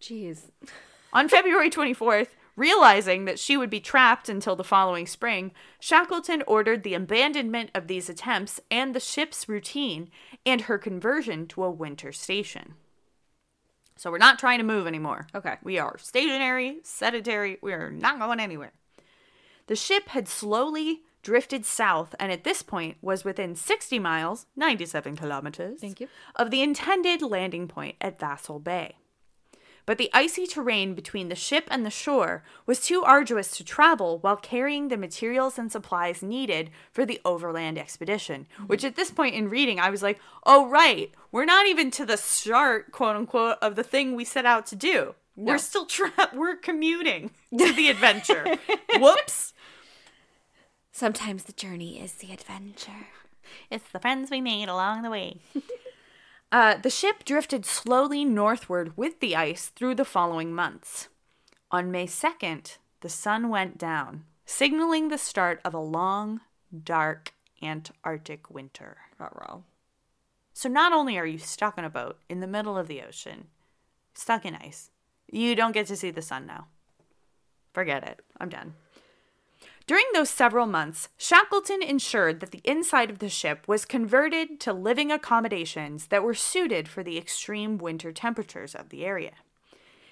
[0.00, 0.50] Jeez.
[1.12, 6.82] On February 24th, realizing that she would be trapped until the following spring, Shackleton ordered
[6.82, 10.10] the abandonment of these attempts and the ship's routine
[10.46, 12.74] and her conversion to a winter station.
[13.96, 15.26] So we're not trying to move anymore.
[15.34, 15.56] Okay.
[15.62, 17.58] We are stationary, sedentary.
[17.62, 18.72] We are not going anywhere.
[19.66, 25.16] The ship had slowly drifted south and at this point was within 60 miles, 97
[25.16, 26.08] kilometers, Thank you.
[26.36, 28.96] of the intended landing point at Vahsel Bay.
[29.86, 34.18] But the icy terrain between the ship and the shore was too arduous to travel
[34.18, 38.46] while carrying the materials and supplies needed for the overland expedition.
[38.56, 38.64] Hmm.
[38.64, 42.06] Which at this point in reading, I was like, oh, right, we're not even to
[42.06, 45.14] the start, quote unquote, of the thing we set out to do.
[45.36, 48.56] We're still trapped, we're commuting to the adventure.
[48.96, 49.52] Whoops.
[50.92, 53.08] Sometimes the journey is the adventure.
[53.70, 55.40] It's the friends we made along the way.
[56.54, 61.08] uh, the ship drifted slowly northward with the ice through the following months.
[61.72, 66.42] On May 2nd, the sun went down, signaling the start of a long,
[66.84, 68.98] dark Antarctic winter.
[69.18, 69.64] Ruh-roh.
[70.52, 73.48] So not only are you stuck on a boat in the middle of the ocean,
[74.14, 74.90] stuck in ice,
[75.28, 76.68] you don't get to see the sun now.
[77.72, 78.20] Forget it.
[78.38, 78.74] I'm done.
[79.86, 84.72] During those several months, Shackleton ensured that the inside of the ship was converted to
[84.72, 89.32] living accommodations that were suited for the extreme winter temperatures of the area.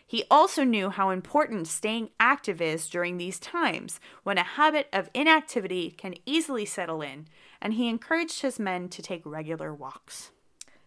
[0.07, 5.09] He also knew how important staying active is during these times when a habit of
[5.15, 10.33] inactivity can easily settle in, and he encouraged his men to take regular walks.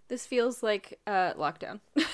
[0.09, 1.79] This feels like uh, lockdown.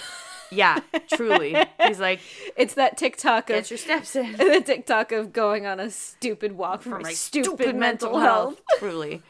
[0.52, 1.56] Yeah, truly.
[1.88, 2.20] He's like,
[2.58, 4.34] it's that TikTok of get your steps in.
[4.38, 8.62] the TikTok of going on a stupid walk for my stupid, mental, health.
[8.78, 9.24] Truly.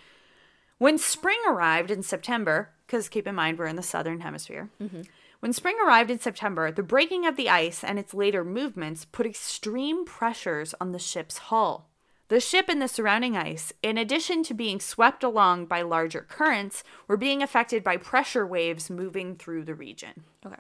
[0.80, 5.02] When spring arrived in September, because keep in mind we're in the southern hemisphere, mm-hmm.
[5.40, 9.28] when spring arrived in September, the breaking of the ice and its later movements put
[9.28, 11.88] extreme pressures on the ship's hull.
[12.30, 16.82] The ship and the surrounding ice, in addition to being swept along by larger currents,
[17.08, 20.24] were being affected by pressure waves moving through the region.
[20.44, 20.56] Okay.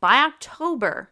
[0.00, 1.10] By October,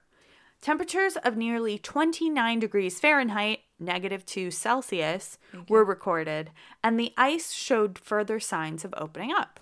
[0.63, 5.37] temperatures of nearly 29 degrees Fahrenheit, negative 2 Celsius,
[5.69, 6.51] were recorded,
[6.83, 9.61] and the ice showed further signs of opening up.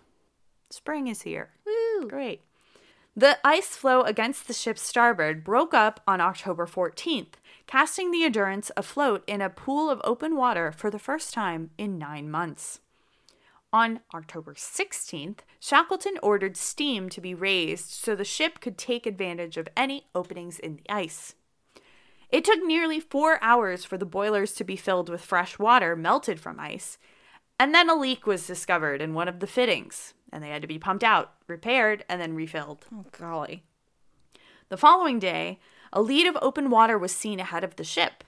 [0.70, 1.50] Spring is here.
[1.66, 2.08] Woo!
[2.08, 2.42] Great.
[3.16, 7.34] The ice floe against the ship's starboard broke up on October 14th,
[7.66, 11.98] casting the Endurance afloat in a pool of open water for the first time in
[11.98, 12.80] nine months.
[13.76, 19.58] On October 16th, Shackleton ordered steam to be raised so the ship could take advantage
[19.58, 21.34] of any openings in the ice.
[22.30, 26.40] It took nearly four hours for the boilers to be filled with fresh water melted
[26.40, 26.96] from ice,
[27.60, 30.68] and then a leak was discovered in one of the fittings, and they had to
[30.68, 32.86] be pumped out, repaired, and then refilled.
[32.94, 33.62] Oh, golly.
[34.70, 35.58] The following day,
[35.92, 38.24] a lead of open water was seen ahead of the ship.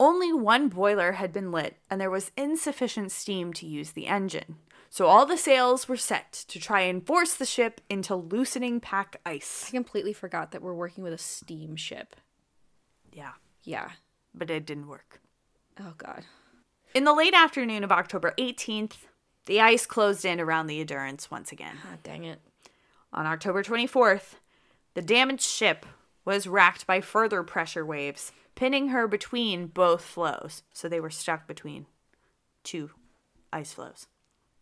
[0.00, 4.56] Only one boiler had been lit, and there was insufficient steam to use the engine.
[4.90, 9.20] So all the sails were set to try and force the ship into loosening pack
[9.26, 9.66] ice.
[9.68, 12.16] I completely forgot that we're working with a steamship.
[13.12, 13.32] Yeah,
[13.62, 13.90] Yeah.
[14.34, 15.20] but it didn't work.
[15.80, 16.24] Oh, God.
[16.94, 19.08] In the late afternoon of October 18th,
[19.46, 21.78] the ice closed in around the Endurance once again.
[21.84, 22.40] Ah, dang it.
[23.12, 24.34] On October 24th,
[24.94, 25.86] the damaged ship
[26.24, 30.62] was racked by further pressure waves, pinning her between both floes.
[30.72, 31.86] So they were stuck between
[32.62, 32.90] two
[33.52, 34.06] ice floes.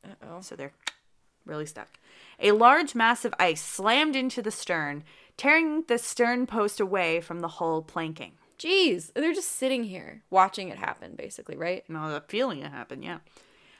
[0.04, 0.40] Uh oh.
[0.40, 0.72] So they're
[1.44, 1.98] really stuck.
[2.40, 5.04] A large mass of ice slammed into the stern,
[5.36, 8.32] tearing the stern post away from the hull planking.
[8.58, 9.12] Jeez.
[9.12, 11.88] They're just sitting here watching it happen, basically, right?
[11.88, 13.18] No, the feeling it happen, yeah.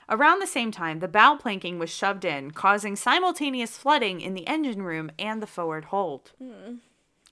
[0.08, 4.46] Around the same time, the bow planking was shoved in, causing simultaneous flooding in the
[4.46, 6.32] engine room and the forward hold.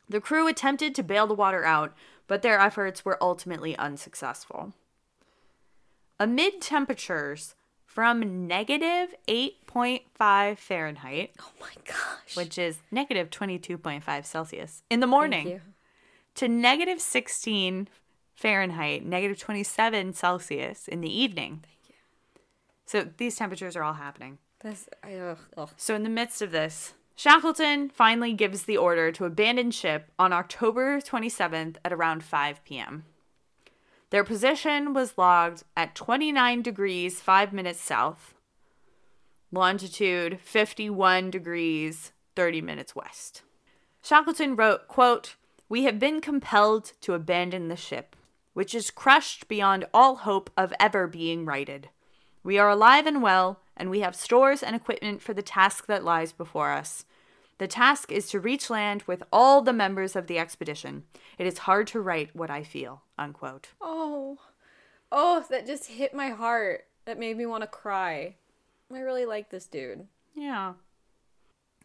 [0.09, 1.93] The crew attempted to bail the water out,
[2.31, 4.73] but their efforts were ultimately unsuccessful.
[6.21, 12.37] Amid temperatures from negative 8.5 Fahrenheit, Oh, my gosh.
[12.37, 15.61] which is negative 22.5 Celsius, in the morning,
[16.37, 17.89] to negative 16
[18.33, 21.65] Fahrenheit, negative 27 Celsius in the evening.
[21.65, 21.95] Thank you.
[22.87, 24.39] So these temperatures are all happening.
[24.61, 25.71] That's, I, ugh, ugh.
[25.77, 30.33] So in the midst of this, Shackleton finally gives the order to abandon ship on
[30.33, 33.05] October 27th at around 5 p.m.
[34.09, 38.33] Their position was logged at 29 degrees 5 minutes south,
[39.53, 43.43] longitude 51 degrees 30 minutes west.
[44.03, 45.35] Shackleton wrote, quote,
[45.69, 48.17] "We have been compelled to abandon the ship,
[48.55, 51.91] which is crushed beyond all hope of ever being righted.
[52.43, 56.03] We are alive and well, and we have stores and equipment for the task that
[56.03, 57.05] lies before us.
[57.61, 61.05] The task is to reach land with all the members of the expedition.
[61.37, 63.69] It is hard to write what I feel." Unquote.
[63.83, 64.39] Oh.
[65.13, 66.87] Oh, that just hit my heart.
[67.05, 68.37] That made me want to cry.
[68.91, 70.09] I really like this dude.
[70.35, 70.73] Yeah.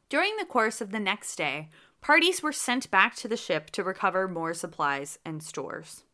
[0.07, 1.67] During the course of the next day,
[1.99, 6.05] parties were sent back to the ship to recover more supplies and stores.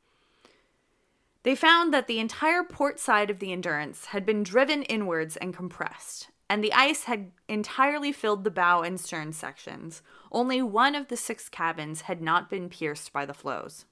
[1.43, 5.55] They found that the entire port side of the Endurance had been driven inwards and
[5.55, 10.01] compressed, and the ice had entirely filled the bow and stern sections.
[10.33, 13.85] Only one of the six cabins had not been pierced by the floes.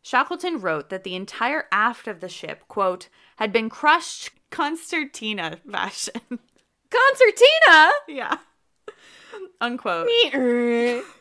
[0.00, 6.22] Shackleton wrote that the entire aft of the ship, quote, had been crushed concertina fashion.
[6.90, 7.90] Concertina!
[8.08, 8.38] Yeah.
[9.60, 10.08] Unquote.
[10.34, 11.02] Er.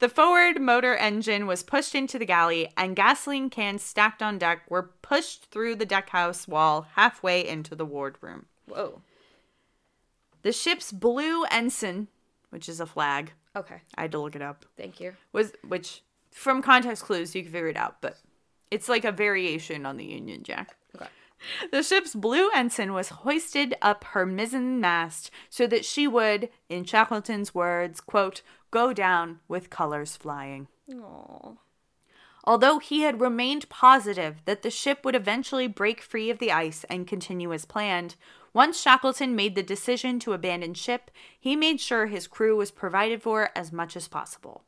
[0.00, 4.68] The forward motor engine was pushed into the galley, and gasoline cans stacked on deck
[4.68, 8.46] were pushed through the deckhouse wall halfway into the wardroom.
[8.66, 9.00] Whoa.
[10.42, 12.08] The ship's blue ensign,
[12.50, 13.82] which is a flag, Okay.
[13.96, 15.14] I had to look it up, Thank you.
[15.32, 18.16] was which from context clues you can figure it out, but
[18.70, 20.74] it's like a variation on the Union Jack.
[20.96, 21.06] Okay.
[21.70, 26.84] The ship's blue ensign was hoisted up her mizzen mast so that she would, in
[26.84, 28.40] Shackleton's words, quote,
[28.70, 30.68] go down with colors flying.
[30.90, 31.58] Aww.
[32.44, 36.84] Although he had remained positive that the ship would eventually break free of the ice
[36.88, 38.16] and continue as planned,
[38.54, 43.22] once Shackleton made the decision to abandon ship, he made sure his crew was provided
[43.22, 44.64] for as much as possible.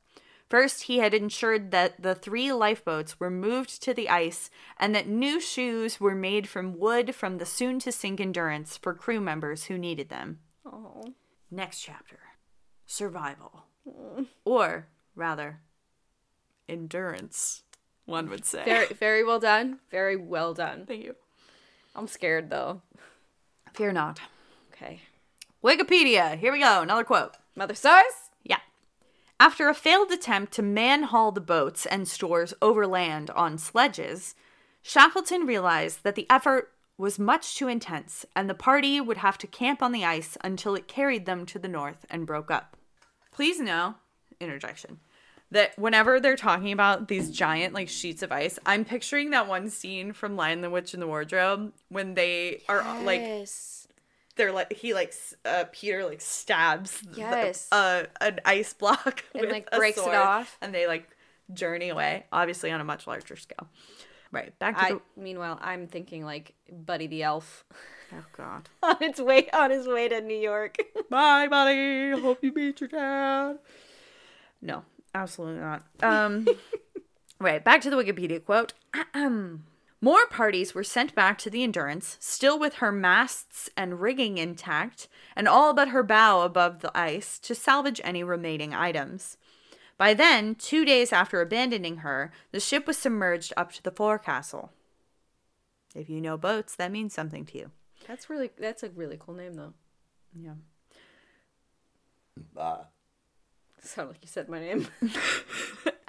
[0.49, 5.09] First, he had ensured that the three lifeboats were moved to the ice and that
[5.09, 9.65] new shoes were made from wood from the soon to sink Endurance for crew members
[9.65, 10.41] who needed them.
[10.65, 11.15] Oh.
[11.51, 12.19] Next chapter
[12.87, 13.65] Survival.
[14.45, 15.61] Or, rather,
[16.69, 17.63] endurance,
[18.05, 18.65] one would say.
[18.65, 19.81] Very, very well done.
[19.91, 20.85] Very well done.
[20.87, 21.17] Thank you.
[21.95, 22.83] I'm scared though.
[23.75, 24.21] Fear not.
[24.73, 25.01] Okay.
[25.63, 27.35] Wikipedia, here we go, another quote.
[27.57, 28.31] Mother Source.
[28.45, 28.61] Yeah.
[29.41, 34.37] After a failed attempt to man haul the boats and stores overland on sledges,
[34.81, 39.49] Shackleton realized that the effort was much too intense and the party would have to
[39.49, 42.77] camp on the ice until it carried them to the north and broke up.
[43.33, 43.97] Please know,
[44.41, 45.01] interjection,
[45.55, 49.71] that whenever they're talking about these giant like sheets of ice, I'm picturing that one
[49.71, 53.47] scene from Lion the Witch and the Wardrobe when they are like
[54.37, 57.69] they're like he like uh Peter like stabs the- Yes.
[57.73, 60.59] uh an ice block And, with like, a breaks it off.
[60.61, 61.09] and they like
[61.53, 63.69] journey away obviously on a much larger scale.
[64.33, 67.65] Right back to I the meanwhile I'm thinking like Buddy the Elf.
[68.13, 68.69] Oh god.
[68.83, 70.77] On its way on his way to New York.
[71.11, 72.11] bye buddy.
[72.21, 73.59] Hope you beat your dad.
[74.61, 74.83] No
[75.15, 76.47] absolutely not um
[77.41, 78.73] right back to the wikipedia quote
[80.05, 85.09] More parties were sent back to the Endurance, still with her masts and rigging intact,
[85.35, 89.39] and all but her bow above the ice to salvage any remaining items.
[89.97, 94.73] By then, two days after abandoning her, the ship was submerged up to the forecastle.
[95.95, 97.71] If you know boats, that means something to you.
[98.07, 99.73] That's really that's a really cool name though.
[100.39, 100.55] Yeah.
[103.95, 104.89] Sound like you said my name.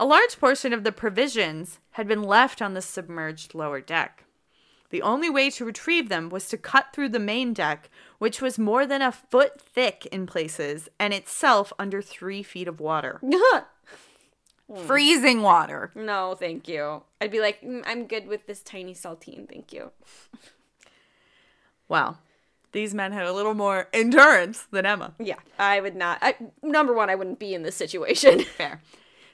[0.00, 4.24] A large portion of the provisions had been left on the submerged lower deck.
[4.90, 8.58] The only way to retrieve them was to cut through the main deck, which was
[8.58, 13.20] more than a foot thick in places and itself under three feet of water.
[14.86, 15.90] Freezing water.
[15.94, 17.02] no, thank you.
[17.20, 19.90] I'd be like, "Mm, I'm good with this tiny saltine, thank you.
[21.88, 22.18] Wow.
[22.72, 25.14] These men had a little more endurance than Emma.
[25.18, 26.18] Yeah, I would not.
[26.20, 28.44] I, number one, I wouldn't be in this situation.
[28.56, 28.80] Fair.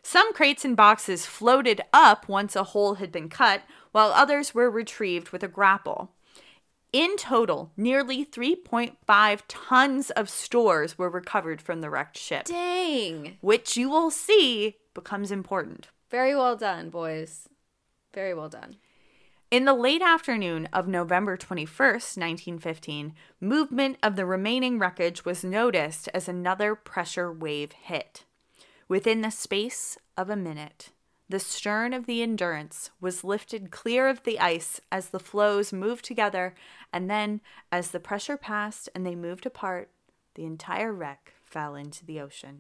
[0.03, 3.63] Some crates and boxes floated up once a hole had been cut,
[3.93, 6.13] while others were retrieved with a grapple.
[6.93, 13.39] In total, nearly 3.5 tons of stores were recovered from the wrecked ship, Dang.
[13.41, 15.89] which you will see becomes important.
[16.11, 17.49] Very well done, boys.
[18.13, 18.77] Very well done.
[19.55, 26.09] In the late afternoon of November 21st, 1915, movement of the remaining wreckage was noticed
[26.13, 28.25] as another pressure wave hit.
[28.89, 30.91] Within the space of a minute,
[31.29, 36.05] the stern of the Endurance was lifted clear of the ice as the floes moved
[36.05, 36.57] together,
[36.93, 37.41] and then,
[37.71, 39.89] as the pressure passed and they moved apart,
[40.35, 42.59] the entire wreck fell into the ocean.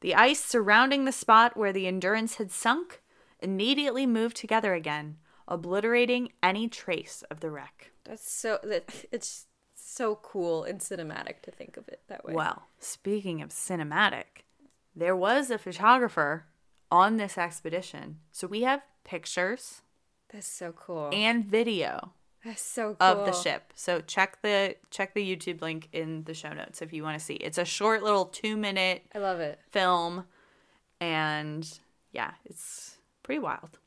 [0.00, 3.02] The ice surrounding the spot where the Endurance had sunk
[3.40, 5.16] immediately moved together again,
[5.48, 7.90] obliterating any trace of the wreck.
[8.04, 8.58] That's so.
[8.62, 12.34] That it's so cool and cinematic to think of it that way.
[12.34, 14.44] Well, speaking of cinematic,
[14.94, 16.44] there was a photographer
[16.90, 18.18] on this expedition.
[18.30, 19.82] So we have pictures
[20.32, 21.10] That's so cool.
[21.12, 22.12] and video
[22.44, 23.08] That's so cool.
[23.08, 23.72] of the ship.
[23.74, 27.24] So check the check the YouTube link in the show notes if you want to
[27.24, 27.34] see.
[27.34, 29.58] It's a short little 2-minute I love it.
[29.70, 30.24] film
[31.00, 31.78] and
[32.12, 33.78] yeah, it's pretty wild.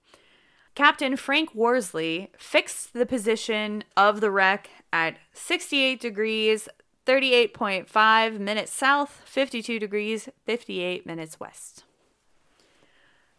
[0.82, 6.68] Captain Frank Worsley fixed the position of the wreck at 68 degrees
[7.06, 11.84] 38.5 minutes south, 52 degrees 58 minutes west.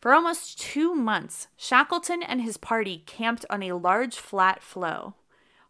[0.00, 5.14] For almost two months, Shackleton and his party camped on a large flat floe,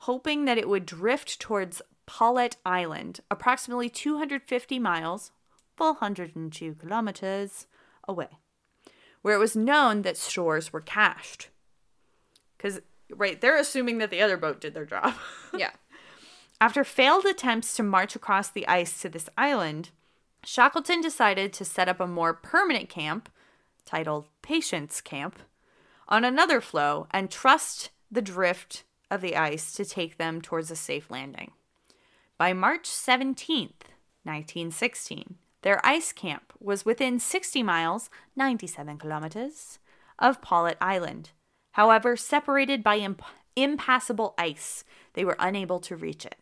[0.00, 5.30] hoping that it would drift towards Paulet Island, approximately 250 miles,
[5.78, 7.66] 402 kilometers
[8.06, 8.28] away,
[9.22, 11.48] where it was known that stores were cached.
[12.62, 15.14] Because, right, they're assuming that the other boat did their job.
[15.56, 15.72] Yeah.
[16.62, 19.90] After failed attempts to march across the ice to this island,
[20.44, 23.28] Shackleton decided to set up a more permanent camp,
[23.84, 25.40] titled Patience Camp,
[26.08, 30.76] on another floe and trust the drift of the ice to take them towards a
[30.76, 31.50] safe landing.
[32.38, 33.90] By March 17th,
[34.24, 39.78] 1916, their ice camp was within 60 miles, 97 kilometers,
[40.18, 41.30] of Paulet Island.
[41.72, 43.22] However, separated by imp-
[43.56, 46.36] impassable ice, they were unable to reach it.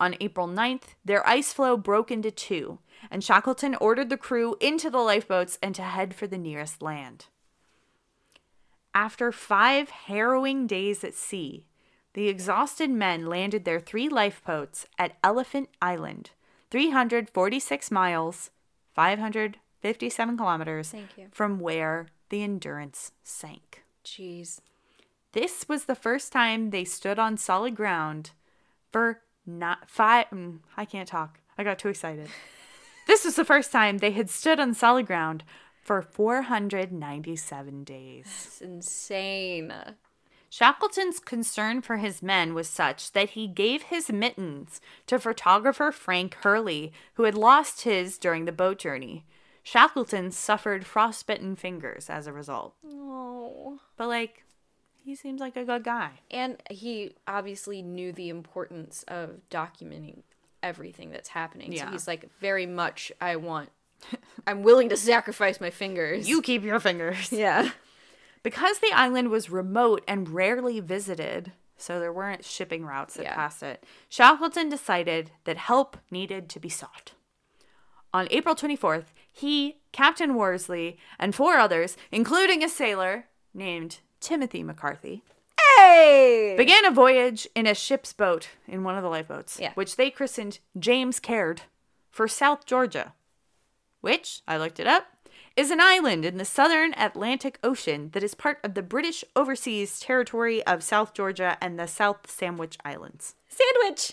[0.00, 2.80] On April 9th, their ice floe broke into two,
[3.10, 7.26] and Shackleton ordered the crew into the lifeboats and to head for the nearest land.
[8.92, 11.66] After five harrowing days at sea,
[12.14, 16.30] the exhausted men landed their three lifeboats at Elephant Island,
[16.70, 18.50] 346 miles,
[18.94, 20.94] 557 kilometers
[21.32, 23.83] from where the Endurance sank.
[24.04, 24.60] Jeez.
[25.32, 28.30] This was the first time they stood on solid ground
[28.92, 30.26] for not five.
[30.30, 31.40] mm, I can't talk.
[31.58, 32.28] I got too excited.
[33.06, 35.44] this was the first time they had stood on solid ground
[35.82, 38.26] for 497 days.
[38.26, 39.72] It's insane.
[40.48, 46.36] Shackleton's concern for his men was such that he gave his mittens to photographer Frank
[46.42, 49.24] Hurley, who had lost his during the boat journey.
[49.64, 52.74] Shackleton suffered frostbitten fingers as a result.
[52.86, 53.80] Oh.
[53.96, 54.44] But, like,
[55.02, 56.20] he seems like a good guy.
[56.30, 60.22] And he obviously knew the importance of documenting
[60.62, 61.72] everything that's happening.
[61.72, 61.90] So Yeah.
[61.90, 63.70] he's like, very much, I want,
[64.46, 66.28] I'm willing to sacrifice my fingers.
[66.28, 67.32] You keep your fingers.
[67.32, 67.70] Yeah.
[68.42, 73.34] Because the island was remote and rarely visited, so there weren't shipping routes that Yeah.
[73.34, 77.12] passed it, Shackleton decided that help needed to be sought.
[78.12, 79.06] On April 24th,
[79.36, 85.22] he, Captain Worsley, and four others, including a sailor named Timothy McCarthy,
[85.76, 86.54] Hey!
[86.56, 89.72] began a voyage in a ship's boat in one of the lifeboats, Yeah.
[89.74, 91.62] which they christened James Caird
[92.10, 93.12] for South Georgia,
[94.00, 95.06] which, I looked it up,
[95.56, 99.98] is an island in the southern Atlantic Ocean that is part of the British Overseas
[100.00, 103.34] Territory of South Georgia and the South Sandwich Islands.
[103.48, 104.12] Sandwich!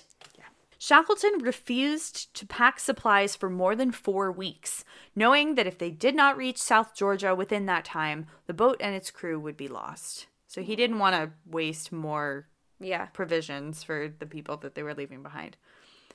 [0.83, 4.83] Shackleton refused to pack supplies for more than four weeks,
[5.15, 8.95] knowing that if they did not reach South Georgia within that time, the boat and
[8.95, 10.25] its crew would be lost.
[10.47, 12.47] So he didn't want to waste more
[12.79, 13.05] Yeah.
[13.13, 15.55] provisions for the people that they were leaving behind.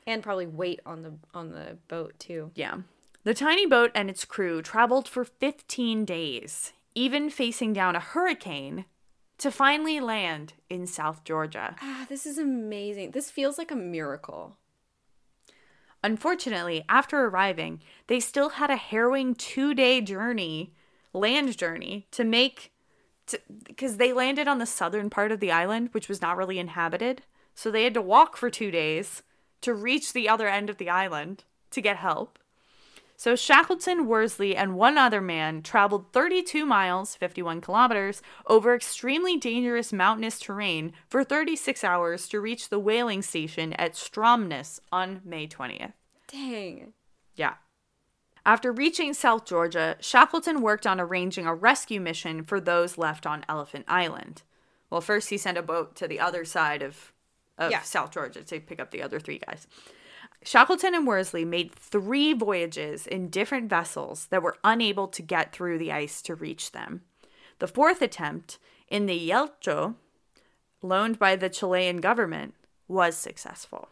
[0.04, 2.50] And probably wait on the on the boat too.
[2.56, 2.78] Yeah.
[3.22, 8.86] The tiny boat and its crew traveled for 15 days, even facing down a hurricane,
[9.38, 11.76] to finally land in South Georgia.
[11.80, 13.10] Ah, this is amazing.
[13.10, 14.56] This feels like a miracle.
[16.02, 20.72] Unfortunately, after arriving, they still had a harrowing two day journey,
[21.12, 22.72] land journey, to make.
[23.64, 27.22] Because they landed on the southern part of the island, which was not really inhabited.
[27.56, 29.24] So they had to walk for two days
[29.62, 32.38] to reach the other end of the island to get help.
[33.18, 39.92] So Shackleton, Worsley, and one other man traveled 32 miles, 51 kilometers, over extremely dangerous
[39.92, 45.94] mountainous terrain for 36 hours to reach the whaling station at Stromness on May 20th.
[46.28, 46.92] Dang.
[47.34, 47.54] Yeah.
[48.44, 53.44] After reaching South Georgia, Shackleton worked on arranging a rescue mission for those left on
[53.48, 54.42] Elephant Island.
[54.90, 57.12] Well, first he sent a boat to the other side of,
[57.58, 57.80] of Yeah.
[57.80, 59.66] South Georgia to pick up the other three guys.
[60.46, 65.76] Shackleton and Worsley made three voyages in different vessels that were unable to get through
[65.78, 67.00] the ice to reach them.
[67.58, 69.96] The fourth attempt, in the Yelcho,
[70.82, 72.54] loaned by the Chilean government,
[72.86, 73.88] was successful.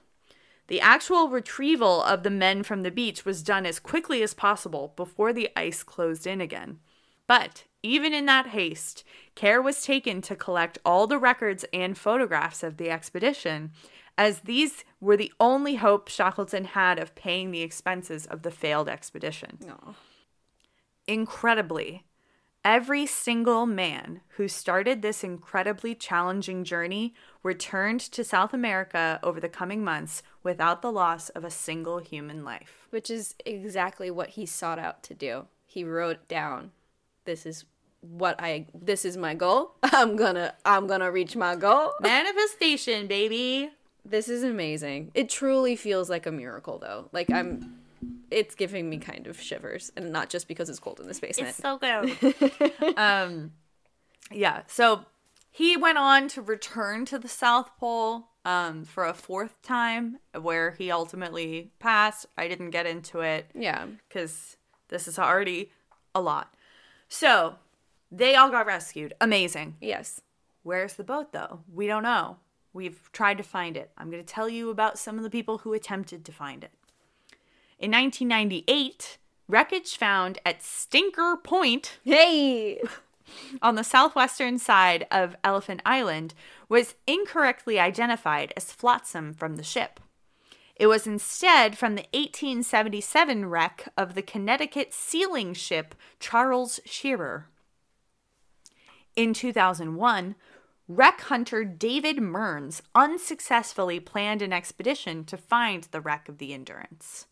[0.68, 4.92] The actual retrieval of the men from the beach was done as quickly as possible
[4.94, 6.78] before the ice closed in again.
[7.26, 9.02] But even in that haste,
[9.34, 13.72] care was taken to collect all the records and photographs of the expedition,
[14.16, 18.88] as these were the only hope Shackleton had of paying the expenses of the failed
[18.88, 19.58] expedition.
[19.66, 19.94] No.
[21.06, 22.04] Incredibly,
[22.64, 29.48] every single man who started this incredibly challenging journey returned to South America over the
[29.48, 32.86] coming months without the loss of a single human life.
[32.90, 35.46] Which is exactly what he sought out to do.
[35.66, 36.70] He wrote down,
[37.24, 37.64] "This is
[38.00, 38.66] what I.
[38.72, 39.74] This is my goal.
[39.82, 40.54] I'm gonna.
[40.64, 43.72] I'm gonna reach my goal." Manifestation, baby.
[44.04, 45.10] This is amazing.
[45.14, 47.08] It truly feels like a miracle, though.
[47.12, 47.80] Like I'm.
[48.30, 51.50] It's giving me kind of shivers, and not just because it's cold in this basement.
[51.50, 52.96] It's so good.
[52.98, 53.52] um,
[54.30, 54.62] yeah.
[54.66, 55.06] So
[55.50, 60.72] he went on to return to the South Pole um, for a fourth time, where
[60.72, 62.26] he ultimately passed.
[62.36, 63.86] I didn't get into it yeah.
[64.08, 64.56] because
[64.88, 65.70] this is already
[66.14, 66.52] a lot.
[67.08, 67.54] So
[68.10, 69.14] they all got rescued.
[69.20, 69.76] Amazing.
[69.80, 70.20] Yes.
[70.62, 71.60] Where's the boat, though?
[71.72, 72.38] We don't know.
[72.74, 73.90] We've tried to find it.
[73.96, 76.72] I'm going to tell you about some of the people who attempted to find it.
[77.78, 79.18] In 1998,
[79.48, 82.82] wreckage found at Stinker Point Hey.
[83.62, 86.34] on the southwestern side of Elephant Island
[86.68, 90.00] was incorrectly identified as flotsam from the ship.
[90.76, 97.46] It was instead from the 1877 wreck of the Connecticut sealing ship Charles Shearer.
[99.14, 100.34] In 2001,
[100.88, 107.26] wreck hunter David Mearns unsuccessfully planned an expedition to find the wreck of the Endurance.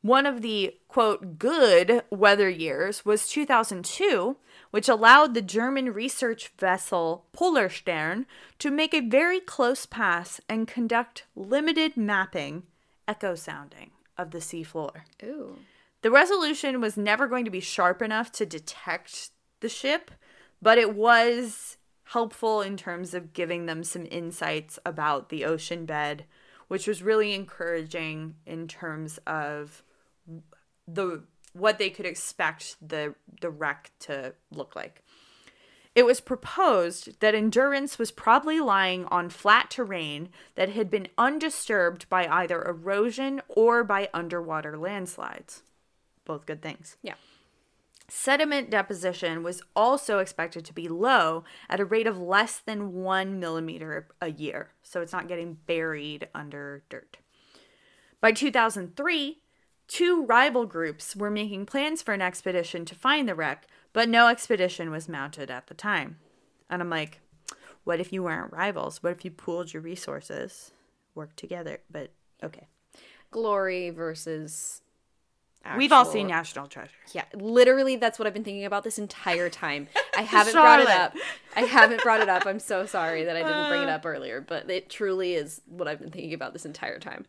[0.00, 4.36] One of the quote good weather years was 2002,
[4.70, 8.24] which allowed the German research vessel Polarstern
[8.60, 12.62] to make a very close pass and conduct limited mapping,
[13.08, 15.02] echo sounding, of the seafloor.
[15.24, 15.58] Ooh.
[16.02, 20.12] The resolution was never going to be sharp enough to detect the ship,
[20.62, 21.77] but it was
[22.08, 26.24] helpful in terms of giving them some insights about the ocean bed,
[26.68, 29.82] which was really encouraging in terms of
[30.86, 35.02] the what they could expect the the wreck to look like.
[35.94, 42.08] It was proposed that Endurance was probably lying on flat terrain that had been undisturbed
[42.08, 45.62] by either erosion or by underwater landslides.
[46.24, 46.96] Both good things.
[47.02, 47.14] Yeah.
[48.10, 53.38] Sediment deposition was also expected to be low at a rate of less than one
[53.38, 57.18] millimeter a year, so it's not getting buried under dirt.
[58.20, 59.38] By 2003,
[59.88, 64.28] two rival groups were making plans for an expedition to find the wreck, but no
[64.28, 66.18] expedition was mounted at the time.
[66.70, 67.20] And I'm like,
[67.84, 69.02] what if you weren't rivals?
[69.02, 70.72] What if you pooled your resources,
[71.14, 71.80] worked together?
[71.90, 72.68] But okay.
[73.30, 74.80] Glory versus.
[75.76, 76.90] We've all seen National Treasure.
[77.12, 79.88] Yeah, literally, that's what I've been thinking about this entire time.
[80.16, 81.14] I haven't brought it up.
[81.56, 82.46] I haven't brought it up.
[82.46, 83.96] I'm so sorry that I didn't bring it uh.
[83.96, 87.26] up earlier, but it truly is what I've been thinking about this entire time.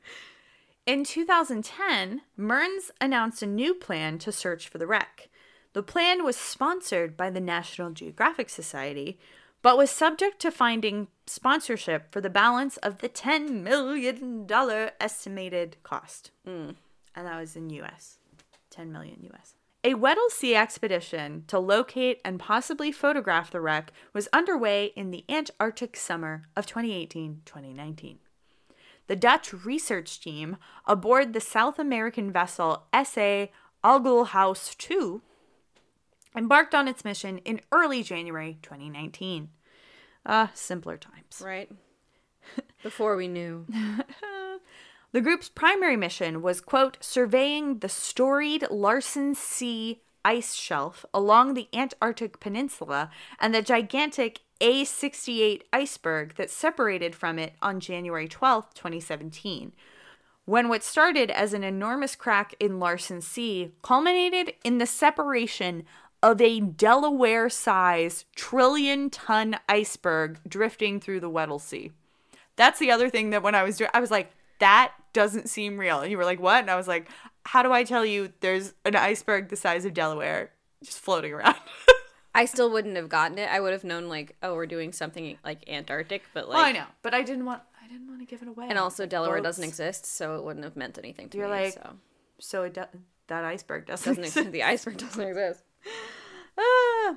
[0.86, 5.30] In 2010, Mearns announced a new plan to search for the wreck.
[5.74, 9.20] The plan was sponsored by the National Geographic Society,
[9.62, 14.48] but was subject to finding sponsorship for the balance of the $10 million
[15.00, 16.32] estimated cost.
[16.48, 16.76] Mm.
[17.16, 18.19] And that was in US.
[18.70, 19.56] 10 million US.
[19.84, 25.24] A Weddell Sea expedition to locate and possibly photograph the wreck was underway in the
[25.30, 28.20] Antarctic summer of 2018 2019
[29.10, 33.48] the Dutch research team aboard the South American vessel SA
[33.84, 35.22] Agulhas II
[36.36, 39.50] embarked on its mission in early January 2019.
[40.28, 41.42] Ah, simpler times.
[41.44, 41.72] Right?
[42.84, 43.66] Before we knew.
[45.12, 51.68] The group's primary mission was, quote, surveying the storied Larsen C ice shelf along the
[51.74, 59.72] Antarctic Peninsula and the gigantic A68 iceberg that separated from it on January 12, 2017.
[60.46, 65.86] When what started as an enormous crack in Larsen C culminated in the separation
[66.22, 71.92] of a Delaware sized trillion ton iceberg drifting through the Weddell Sea.
[72.56, 75.78] That's the other thing that when I was doing, I was like, that doesn't seem
[75.78, 76.00] real.
[76.00, 76.62] And you were like, what?
[76.62, 77.10] And I was like,
[77.46, 80.52] how do I tell you there's an iceberg the size of Delaware
[80.84, 81.56] just floating around?
[82.36, 83.50] I still wouldn't have gotten it.
[83.50, 86.58] I would have known, like, oh, we're doing something like Antarctic, but like.
[86.58, 88.68] well, I know, but I didn't want, I didn't want to give it away.
[88.70, 89.58] And also, Delaware Boats.
[89.58, 91.54] doesn't exist, so it wouldn't have meant anything to You're me.
[91.54, 91.94] like, so.
[92.38, 94.52] So it do- that iceberg doesn't, doesn't exist.
[94.52, 95.64] The iceberg doesn't exist.
[96.62, 97.16] Ah,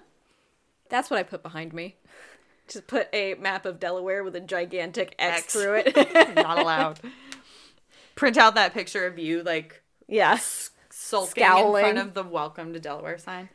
[0.89, 1.97] that's what I put behind me.
[2.69, 5.53] Just put a map of Delaware with a gigantic X, X.
[5.53, 6.37] through it.
[6.37, 7.01] Not allowed.
[8.23, 10.71] Print out that picture of you like yes.
[10.91, 13.49] sulking in front of the welcome to Delaware sign.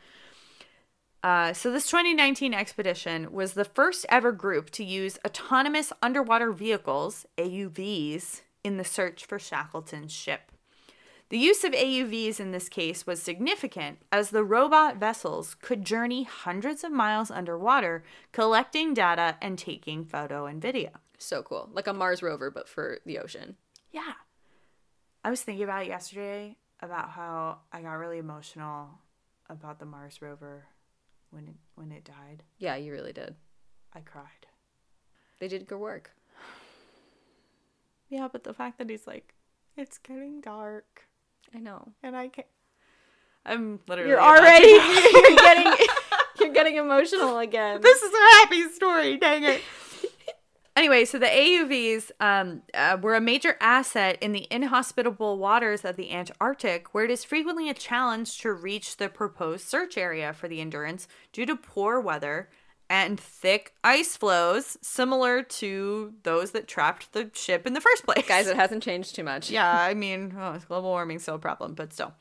[1.24, 7.26] Uh, so this 2019 expedition was the first ever group to use autonomous underwater vehicles,
[7.38, 10.51] AUVs, in the search for Shackleton's ship.
[11.30, 16.24] The use of AUVs in this case was significant as the robot vessels could journey
[16.24, 18.03] hundreds of miles underwater,
[18.34, 20.89] collecting data and taking photo and video.
[21.18, 21.70] So cool.
[21.72, 23.55] Like a Mars rover, but for the ocean.
[23.93, 24.15] Yeah.
[25.28, 28.88] I was thinking about it yesterday about how I got really emotional
[29.49, 30.63] about the Mars rover
[31.32, 32.43] when it when it died.
[32.59, 33.36] Yeah, you really did.
[33.91, 34.47] I cried.
[35.41, 36.11] They did good work.
[38.07, 39.34] Yeah, but the fact that he's like,
[39.75, 41.09] it's getting dark
[41.53, 41.89] I know.
[42.01, 42.47] and I can't.
[43.45, 44.11] I'm literally.
[44.11, 45.88] You're already you're getting
[46.39, 47.82] you're getting emotional again.
[47.82, 49.17] this is a happy story.
[49.17, 49.61] Dang it.
[50.78, 55.95] Anyway, so the AUVs um, uh, were a major asset in the inhospitable waters of
[55.95, 60.47] the Antarctic, where it is frequently a challenge to reach the proposed search area for
[60.47, 62.49] the Endurance due to poor weather
[62.91, 68.28] and thick ice flows, similar to those that trapped the ship in the first place.
[68.28, 69.49] Guys, it hasn't changed too much.
[69.49, 72.13] Yeah, I mean, oh, global warming's still a problem, but still.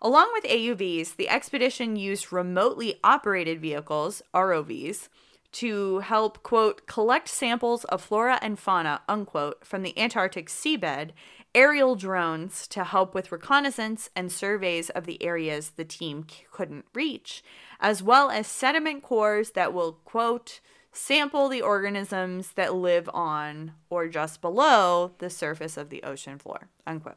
[0.00, 5.08] Along with AUVs, the expedition used remotely operated vehicles, ROVs,
[5.52, 11.10] to help, quote, collect samples of flora and fauna, unquote, from the Antarctic seabed,
[11.54, 17.44] aerial drones to help with reconnaissance and surveys of the areas the team couldn't reach,
[17.80, 20.60] as well as sediment cores that will, quote,
[20.92, 26.68] sample the organisms that live on or just below the surface of the ocean floor.
[26.86, 27.16] Unquote.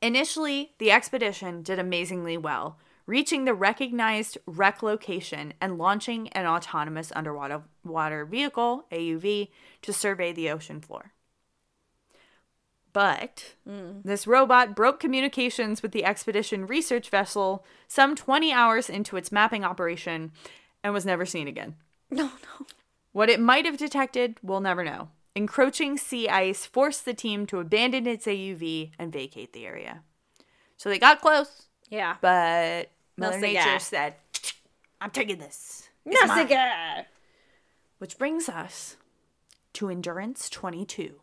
[0.00, 2.78] Initially, the expedition did amazingly well,
[3.08, 9.48] reaching the recognized wreck location and launching an autonomous underwater water vehicle, AUV,
[9.80, 11.12] to survey the ocean floor.
[12.92, 14.02] But mm.
[14.04, 19.64] this robot broke communications with the expedition research vessel some 20 hours into its mapping
[19.64, 20.30] operation
[20.84, 21.74] and was never seen again.
[22.10, 22.66] No, no.
[23.12, 25.10] What it might have detected, we'll never know.
[25.34, 30.02] Encroaching sea ice forced the team to abandon its AUV and vacate the area.
[30.78, 32.16] So they got close, Yeah.
[32.22, 33.66] but No Mother cigar.
[33.66, 34.14] Nature said,
[35.00, 35.88] I'm taking this.
[36.06, 37.06] It's No mine." cigar.
[37.98, 38.96] Which brings us
[39.74, 41.16] to Endurance 22.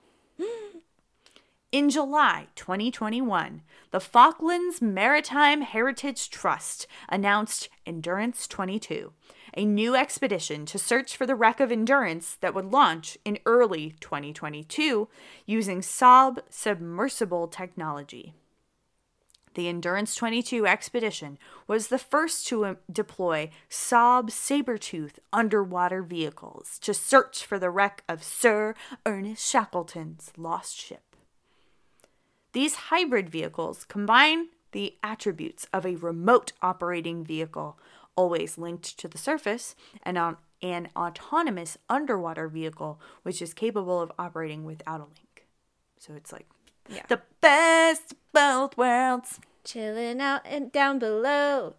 [1.72, 9.12] In July 2021, the Falklands Maritime Heritage Trust announced Endurance 22,
[9.58, 13.96] a new expedition to search for the wreck of Endurance that would launch in early
[14.00, 15.10] 2022
[15.46, 18.34] using Saab submersible technology.
[19.56, 26.94] The Endurance 22 expedition was the first to um, deploy Saab Sabertooth underwater vehicles to
[26.94, 28.76] search for the wreck of Sir
[29.06, 31.16] Ernest Shackleton's lost ship.
[32.52, 37.80] These hybrid vehicles combine the attributes of a remote operating vehicle,
[38.18, 44.12] always linked to the surface, and on an autonomous underwater vehicle, which is capable of
[44.20, 45.46] operating without a link.
[45.98, 46.48] So it's like
[46.90, 47.04] Yeah.
[47.08, 49.40] the best of both worlds.
[49.64, 51.76] Chilling out and down below.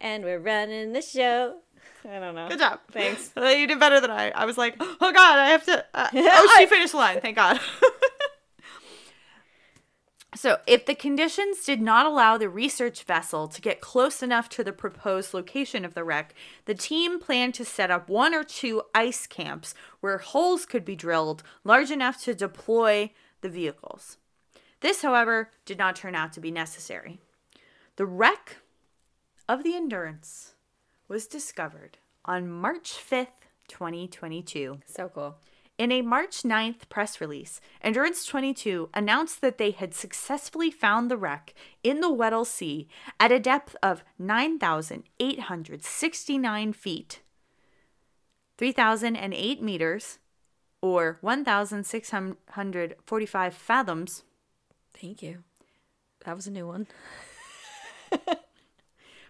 [0.00, 1.58] And we're running the show.
[2.08, 2.48] I don't know.
[2.48, 2.80] Good job.
[2.90, 3.32] Thanks.
[3.36, 4.30] You did better than I.
[4.30, 5.84] I was like, oh god, I have to.
[5.94, 7.20] Uh, oh, she finished the line.
[7.20, 7.60] Thank God.
[10.34, 14.64] so, if the conditions did not allow the research vessel to get close enough to
[14.64, 18.82] the proposed location of the wreck, the team planned to set up one or two
[18.94, 23.10] ice camps where holes could be drilled large enough to deploy
[23.40, 24.18] the vehicles.
[24.80, 27.20] This, however, did not turn out to be necessary.
[27.96, 28.58] The wreck
[29.48, 30.54] of the Endurance
[31.08, 33.26] was discovered on March 5th,
[33.68, 34.80] 2022.
[34.86, 35.36] So cool.
[35.80, 41.16] In a March 9th press release, Endurance 22 announced that they had successfully found the
[41.16, 42.86] wreck in the Weddell Sea
[43.18, 47.22] at a depth of 9,869 feet,
[48.58, 50.18] 3,008 meters,
[50.82, 54.24] or 1,645 fathoms,
[55.00, 55.44] Thank you.
[56.24, 56.86] That was a new one.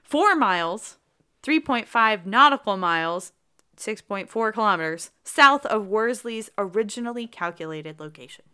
[0.02, 0.96] 4 miles,
[1.44, 3.32] 3.5 nautical miles,
[3.76, 8.44] 6.4 kilometers, south of Worsley's originally calculated location.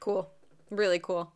[0.00, 0.30] Cool.
[0.70, 1.32] Really cool.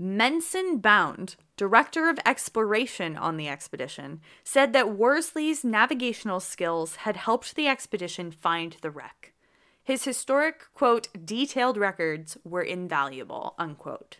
[0.00, 7.54] Mensun Bound, director of exploration on the expedition, said that Worsley's navigational skills had helped
[7.54, 9.33] the expedition find the wreck.
[9.84, 14.16] His historic, quote, detailed records were invaluable, unquote.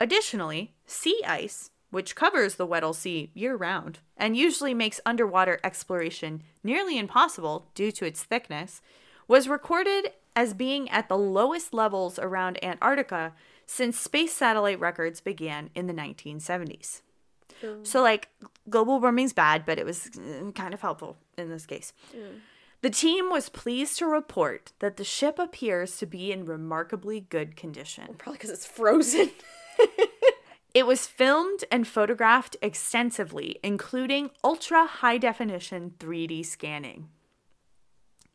[0.00, 6.42] Additionally, sea ice, which covers the Weddell Sea year round and usually makes underwater exploration
[6.64, 8.82] nearly impossible due to its thickness,
[9.28, 13.32] was recorded as being at the lowest levels around Antarctica
[13.66, 17.02] since space satellite records began in the 1970s.
[17.82, 18.28] So, like,
[18.68, 21.92] global warming's bad, but it was uh, kind of helpful in this case.
[22.80, 27.56] The team was pleased to report that the ship appears to be in remarkably good
[27.56, 28.14] condition.
[28.18, 29.30] Probably because it's frozen.
[30.74, 37.08] It was filmed and photographed extensively, including ultra high definition 3D scanning.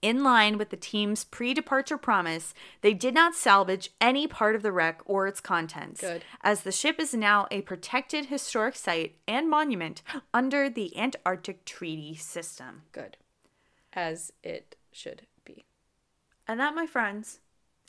[0.02, 4.62] In line with the team's pre departure promise, they did not salvage any part of
[4.62, 6.26] the wreck or its contents, Good.
[6.42, 10.02] as the ship is now a protected historic site and monument
[10.34, 12.82] under the Antarctic Treaty System.
[12.92, 13.16] Good.
[13.96, 15.66] As it should be.
[16.48, 17.40] And that, my friends,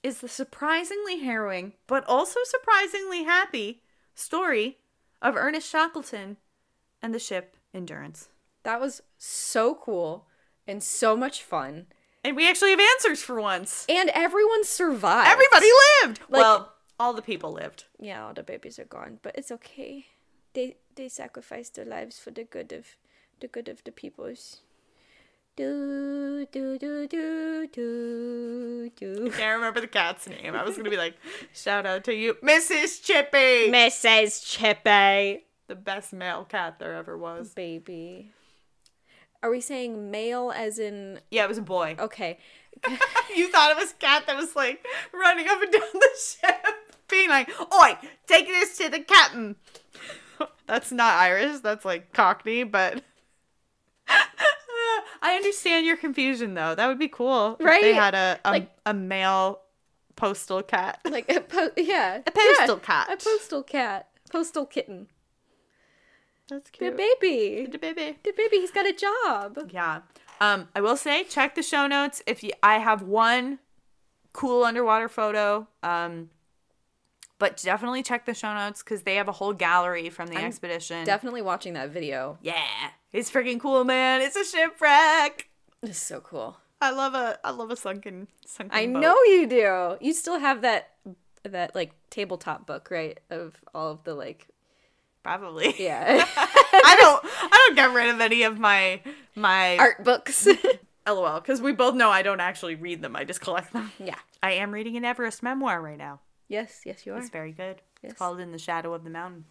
[0.02, 3.82] is the surprisingly harrowing, but also surprisingly happy
[4.14, 4.78] story
[5.22, 6.36] of Ernest Shackleton
[7.02, 8.28] and the ship Endurance.
[8.62, 10.26] That was so cool
[10.66, 11.86] and so much fun.
[12.22, 13.84] And we actually have answers for once.
[13.88, 15.28] And everyone survived.
[15.28, 15.68] Everybody
[16.02, 16.20] lived.
[16.28, 17.84] Like- well, all the people lived.
[17.98, 20.06] Yeah, all the babies are gone, but it's okay.
[20.52, 22.96] They they sacrificed their lives for the good of
[23.40, 24.60] the good of the peoples.
[25.56, 29.30] Do do do do do do.
[29.30, 30.54] Can't remember the cat's name.
[30.54, 31.14] I was gonna be like,
[31.52, 33.02] shout out to you, Mrs.
[33.02, 34.44] Chippy, Mrs.
[34.44, 35.44] Chippy.
[35.68, 37.54] the best male cat there ever was.
[37.54, 38.32] Baby.
[39.44, 41.94] Are we saying male as in Yeah, it was a boy.
[42.00, 42.38] okay.
[43.36, 46.66] you thought it was cat that was like running up and down the ship,
[47.08, 47.96] being like, "Oi,
[48.26, 49.54] take this to the captain."
[50.66, 51.60] That's not Irish.
[51.60, 53.04] That's like Cockney, but
[55.24, 56.74] I understand your confusion though.
[56.74, 57.56] That would be cool.
[57.58, 57.82] if Right?
[57.82, 59.60] they had a a, Like- a male
[60.16, 61.00] postal cat.
[61.10, 63.08] like a po- yeah, A postal Yeah, cat.
[63.12, 65.08] a postal cat, postal kitten,
[66.48, 66.92] That's cute.
[66.92, 68.18] the baby, The baby.
[68.22, 68.58] the baby.
[68.58, 69.70] He's got a job.
[69.72, 70.02] Yeah.
[70.40, 72.22] Um, I will say, check the show notes.
[72.26, 73.60] If you, I have one
[74.32, 75.66] cool underwater photo.
[75.82, 76.30] Um,
[77.38, 81.04] but definitely check the show notes because they have a whole gallery from the expedition.
[81.04, 82.38] Definitely watching that video.
[82.42, 82.62] yeah,
[83.14, 84.20] it's freaking cool, man.
[84.20, 85.48] It's a shipwreck.
[85.82, 86.58] It's so cool.
[86.80, 88.76] I love a, I love a sunken, sunken.
[88.76, 89.00] I boat.
[89.00, 89.96] know you do.
[90.04, 90.90] You still have that
[91.44, 93.18] that like tabletop book, right?
[93.30, 94.48] Of all of the like
[95.22, 95.74] Probably.
[95.78, 97.24] yeah I don't.
[97.24, 99.00] I don't get rid of any of my
[99.34, 100.46] my art books.
[101.06, 103.14] LOL because we both know I don't actually read them.
[103.14, 103.92] I just collect them.
[103.98, 104.18] yeah.
[104.42, 106.20] I am reading an Everest memoir right now.
[106.48, 107.18] Yes, yes, you are.
[107.18, 107.80] It's very good.
[108.02, 108.12] Yes.
[108.12, 109.44] It's called In the Shadow of the Mountain.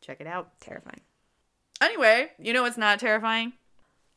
[0.00, 0.60] Check it out.
[0.60, 1.00] Terrifying.
[1.80, 3.52] Anyway, you know what's not terrifying?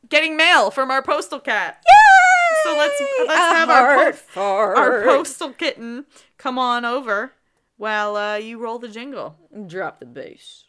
[0.08, 1.82] Getting mail from our postal cat.
[1.86, 2.64] Yay!
[2.64, 6.06] So let's let's A have our po- our postal kitten
[6.38, 7.32] come on over
[7.76, 9.36] while uh, you roll the jingle.
[9.66, 10.64] Drop the bass.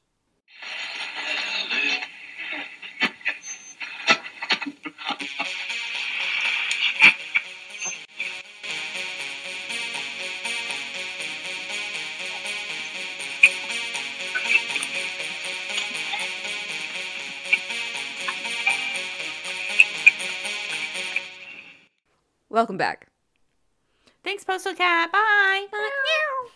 [22.51, 23.07] Welcome back.
[24.25, 25.09] Thanks, postal cat.
[25.09, 25.67] Bye.
[25.71, 26.49] Bye.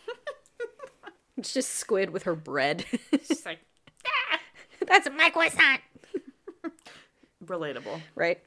[1.38, 2.84] It's just Squid with her bread.
[3.26, 3.60] She's like
[4.06, 4.40] ah,
[4.86, 5.80] That's my croissant.
[7.46, 8.02] relatable.
[8.14, 8.42] right?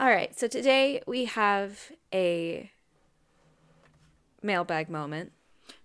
[0.00, 2.72] All right, so today we have a
[4.42, 5.30] mailbag moment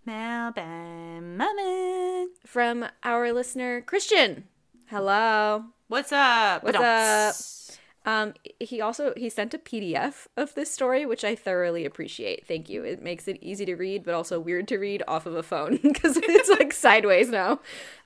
[0.08, 2.32] Mailbag moment.
[2.48, 4.46] from our listener Christian.
[4.88, 5.66] Hello.
[5.88, 6.64] What's up?
[6.64, 7.80] What's Ba-dum.
[8.06, 12.46] Um, he also he sent a PDF of this story, which I thoroughly appreciate.
[12.46, 12.84] Thank you.
[12.84, 15.78] It makes it easy to read, but also weird to read off of a phone
[15.84, 17.60] because it's like sideways now.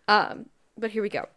[0.07, 1.27] Um, but here we go.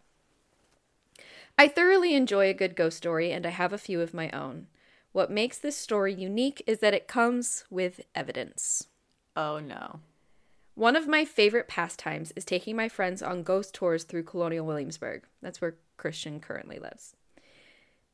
[1.57, 4.67] I thoroughly enjoy a good ghost story, and I have a few of my own.
[5.11, 8.87] What makes this story unique is that it comes with evidence.
[9.35, 9.99] Oh no.
[10.75, 15.23] One of my favorite pastimes is taking my friends on ghost tours through Colonial Williamsburg.
[15.41, 17.15] That's where Christian currently lives.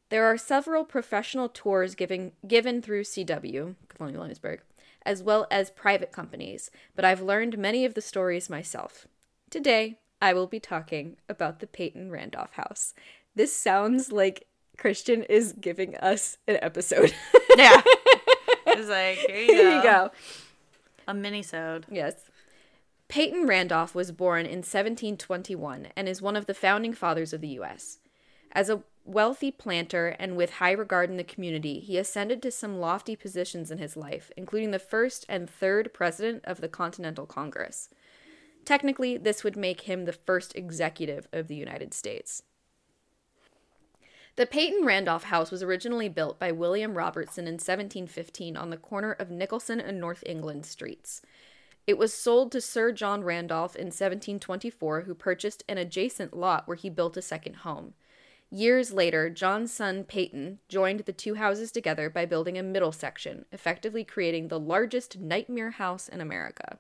[0.10, 4.62] There are several professional tours giving, given through CW, Colonial Williamsburg,
[5.06, 9.08] as well as private companies, but I've learned many of the stories myself.
[9.50, 12.94] Today, I will be talking about the Peyton Randolph House.
[13.36, 14.48] This sounds like
[14.78, 17.14] Christian is giving us an episode.
[17.58, 17.82] Yeah.
[18.68, 19.76] it's like here you Here go.
[19.78, 20.12] you go.
[21.08, 21.88] A mini-sode.
[21.90, 22.30] Yes.
[23.08, 27.48] Peyton Randolph was born in 1721 and is one of the founding fathers of the
[27.48, 27.98] U.S.
[28.52, 32.80] As a wealthy planter and with high regard in the community, he ascended to some
[32.80, 37.90] lofty positions in his life, including the first and third president of the Continental Congress.
[38.66, 42.44] Technically, this would make him the first executive of the United States.
[44.36, 49.14] The Peyton Randolph House was originally built by William Robertson in 1715 on the corner
[49.14, 51.22] of Nicholson and North England streets.
[51.88, 56.76] It was sold to Sir John Randolph in 1724, who purchased an adjacent lot where
[56.76, 57.94] he built a second home.
[58.50, 63.46] Years later, John's son Peyton joined the two houses together by building a middle section,
[63.52, 66.80] effectively creating the largest nightmare house in America.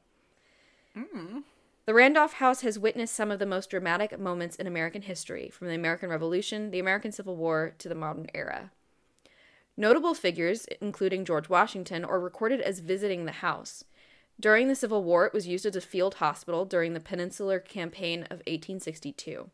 [0.98, 1.44] Mm.
[1.86, 5.68] The Randolph House has witnessed some of the most dramatic moments in American history, from
[5.68, 8.72] the American Revolution, the American Civil War, to the modern era.
[9.76, 13.84] Notable figures, including George Washington, are recorded as visiting the house.
[14.40, 18.24] During the Civil War, it was used as a field hospital during the Peninsular Campaign
[18.24, 19.50] of 1862.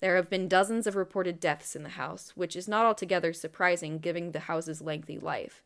[0.00, 3.98] There have been dozens of reported deaths in the house, which is not altogether surprising
[3.98, 5.62] given the house's lengthy life.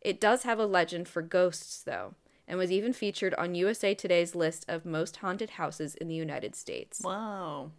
[0.00, 2.14] It does have a legend for ghosts, though,
[2.46, 6.56] and was even featured on USA Today's list of most haunted houses in the United
[6.56, 7.00] States.
[7.02, 7.70] Wow.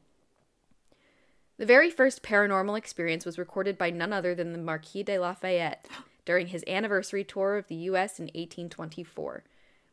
[1.57, 5.85] The very first paranormal experience was recorded by none other than the Marquis de Lafayette
[6.25, 8.19] during his anniversary tour of the U.S.
[8.19, 9.43] in 1824,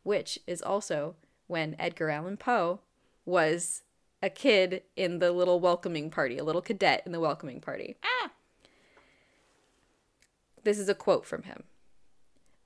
[0.04, 1.16] which is also
[1.48, 2.80] when Edgar Allan Poe
[3.24, 3.82] was
[4.22, 7.96] a kid in the little welcoming party, a little cadet in the welcoming party.
[8.04, 8.30] Ah.
[10.64, 11.64] This is a quote from him.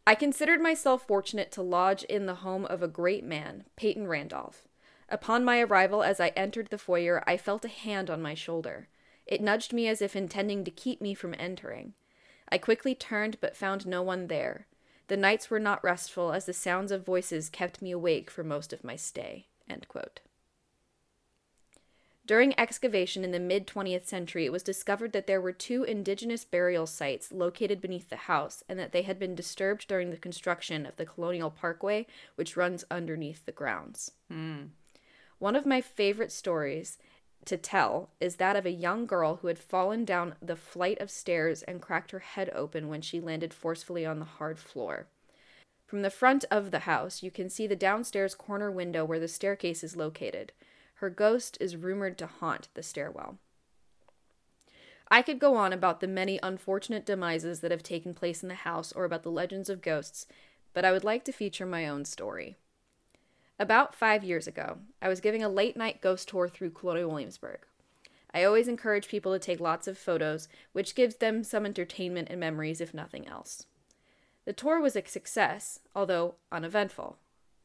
[0.06, 4.66] I considered myself fortunate to lodge in the home of a great man, Peyton Randolph.
[5.08, 8.88] Upon my arrival, as I entered the foyer, I felt a hand on my shoulder.
[9.26, 11.94] It nudged me as if intending to keep me from entering.
[12.48, 14.66] I quickly turned, but found no one there.
[15.08, 18.72] The nights were not restful, as the sounds of voices kept me awake for most
[18.72, 19.46] of my stay.
[22.30, 26.44] During excavation in the mid 20th century, it was discovered that there were two indigenous
[26.44, 30.86] burial sites located beneath the house and that they had been disturbed during the construction
[30.86, 32.06] of the Colonial Parkway,
[32.36, 34.12] which runs underneath the grounds.
[34.30, 34.66] Hmm.
[35.40, 36.98] One of my favorite stories
[37.46, 41.10] to tell is that of a young girl who had fallen down the flight of
[41.10, 45.08] stairs and cracked her head open when she landed forcefully on the hard floor.
[45.84, 49.26] From the front of the house, you can see the downstairs corner window where the
[49.26, 50.52] staircase is located.
[51.00, 53.38] Her ghost is rumored to haunt the stairwell.
[55.08, 58.54] I could go on about the many unfortunate demises that have taken place in the
[58.54, 60.26] house or about the legends of ghosts,
[60.74, 62.56] but I would like to feature my own story.
[63.58, 67.60] About five years ago, I was giving a late night ghost tour through Colonial Williamsburg.
[68.34, 72.38] I always encourage people to take lots of photos, which gives them some entertainment and
[72.38, 73.64] memories, if nothing else.
[74.44, 77.16] The tour was a success, although uneventful.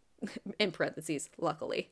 [0.57, 1.91] In parentheses, luckily.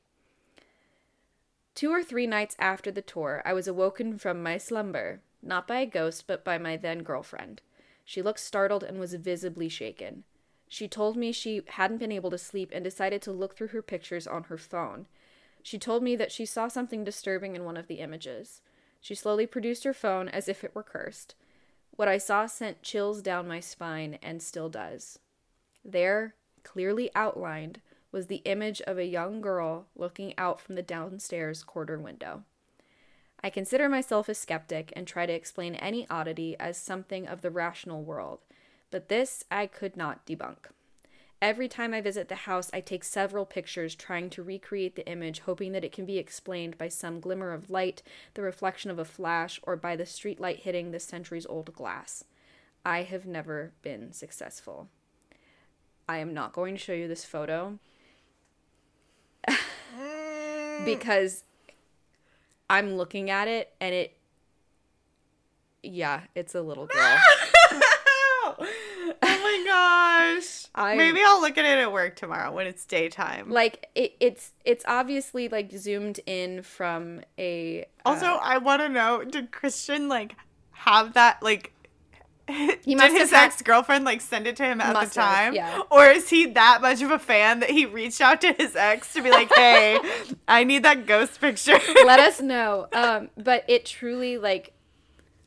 [1.76, 5.80] Two or three nights after the tour, I was awoken from my slumber, not by
[5.80, 7.62] a ghost, but by my then girlfriend.
[8.06, 10.24] She looked startled and was visibly shaken.
[10.68, 13.82] She told me she hadn't been able to sleep and decided to look through her
[13.82, 15.08] pictures on her phone.
[15.62, 18.62] She told me that she saw something disturbing in one of the images.
[19.00, 21.36] She slowly produced her phone as if it were cursed.
[21.96, 25.20] What I saw sent chills down my spine and still does.
[25.86, 27.82] There, clearly outlined,
[28.14, 32.44] was the image of a young girl looking out from the downstairs corner window.
[33.44, 37.52] I consider myself a skeptic and try to explain any oddity as something of the
[37.52, 38.40] rational world,
[38.92, 40.68] but this I could not debunk.
[41.42, 45.40] Every time I visit the house, I take several pictures trying to recreate the image,
[45.40, 48.02] hoping that it can be explained by some glimmer of light,
[48.36, 52.24] the reflection of a flash, or by the streetlight hitting the centuries old glass.
[52.86, 54.88] I have never been successful.
[56.08, 57.78] I am not going to show you this photo
[60.86, 61.44] because
[62.70, 64.18] I'm looking at it and it
[65.86, 67.18] yeah, it's a little girl.
[67.72, 68.56] oh
[69.22, 70.66] my gosh.
[70.76, 73.50] I'm- Maybe I'll look at it at work tomorrow when it's daytime.
[73.50, 78.90] like it, it's it's obviously like zoomed in from a Also, uh, I want to
[78.90, 80.36] know did Christian like
[80.72, 81.74] have that like
[82.84, 85.54] He did his ex girlfriend like send it to him at Must the have, time?
[85.56, 85.82] yeah.
[85.90, 89.14] Or is he that much of a fan that he reached out to his ex
[89.14, 89.98] to be like, hey,
[90.48, 91.80] I need that ghost picture?
[92.06, 92.88] let us know.
[92.92, 94.74] Um, but it truly like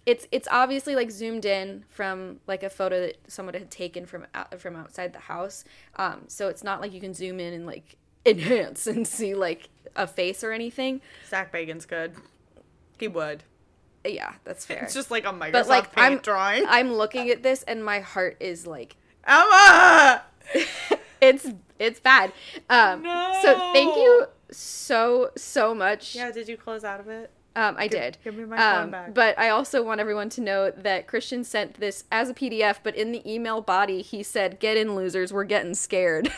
[0.06, 4.26] it's it's obviously like zoomed in from like a photo that someone had taken from
[4.34, 5.64] out, from outside the house.
[5.96, 9.68] Um, so it's not like you can zoom in and like enhance and see like
[9.96, 11.00] a face or anything.
[11.28, 12.14] Zak Bagans good.
[12.98, 13.42] He would.
[14.14, 14.84] Yeah, that's fair.
[14.84, 16.64] It's just like a Microsoft but like Paint I'm drawing.
[16.68, 18.96] I'm looking at this and my heart is like
[19.26, 20.22] Emma!
[21.20, 21.48] it's
[21.78, 22.32] it's bad.
[22.70, 23.02] Um,
[23.42, 26.14] So thank you so so much.
[26.14, 27.30] Yeah, did you close out of it?
[27.56, 28.18] Um, I did.
[28.22, 29.14] give me my phone um, back.
[29.14, 32.94] But I also want everyone to know that Christian sent this as a PDF, but
[32.94, 35.32] in the email body he said, "Get in, losers.
[35.32, 36.30] We're getting scared."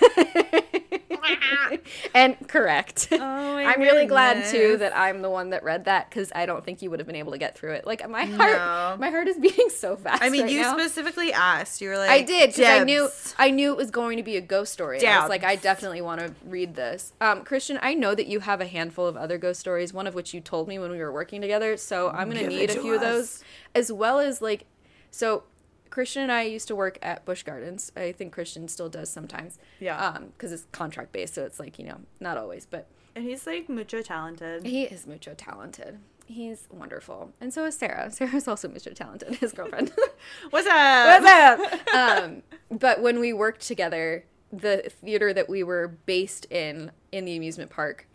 [2.15, 3.09] And correct.
[3.21, 6.65] Oh I'm really glad too that I'm the one that read that because I don't
[6.65, 7.87] think you would have been able to get through it.
[7.87, 8.97] Like my heart, No.
[8.99, 10.23] my heart is beating so fast.
[10.23, 10.77] I mean, right you now.
[10.79, 11.81] specifically asked.
[11.81, 13.09] You were like, I did because I knew
[13.39, 15.05] I knew it was going to be a ghost story.
[15.05, 17.13] I was like, I definitely want to read this.
[17.21, 19.93] Um, Christian, I know that you have a handful of other ghost stories.
[19.93, 21.77] One of which you told me when we were working together.
[21.77, 23.43] So I'm gonna Give need a few of those,
[23.75, 24.65] as well as like,
[25.11, 25.43] so
[25.91, 27.93] Christian and I used to work at Busch Gardens.
[27.97, 29.59] I think Christian still does sometimes.
[29.81, 29.99] Yeah.
[29.99, 33.47] Um, because it's contract based, so it's like you know not always, but And he's
[33.47, 34.65] like mucho talented.
[34.67, 35.99] he is mucho talented.
[36.27, 38.11] He's wonderful, and so is Sarah.
[38.13, 39.37] Sarah's also mucho talented.
[39.37, 39.93] His girlfriend.
[40.51, 41.23] What's up?
[41.23, 41.95] What's up?
[41.95, 47.35] um, but when we worked together, the theater that we were based in in the
[47.37, 48.07] amusement park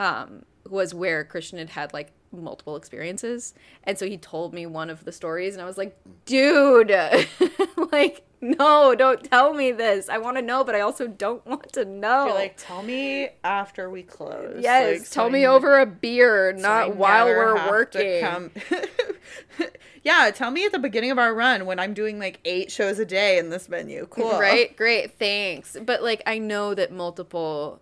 [0.00, 3.54] um, was where Christian had had like multiple experiences,
[3.84, 6.90] and so he told me one of the stories, and I was like, "Dude,
[7.92, 10.08] like, no, don't tell me this.
[10.08, 13.28] I want to know, but I also don't want to know." You're like, tell me
[13.44, 14.60] after we close.
[14.62, 18.50] yes, Like, tell I me n- over a beer, so not while we're working.
[20.02, 22.98] yeah, tell me at the beginning of our run when I'm doing like eight shows
[22.98, 24.06] a day in this venue.
[24.10, 24.38] Cool.
[24.38, 24.76] Right?
[24.76, 25.18] Great.
[25.18, 25.76] Thanks.
[25.84, 27.80] But like I know that multiple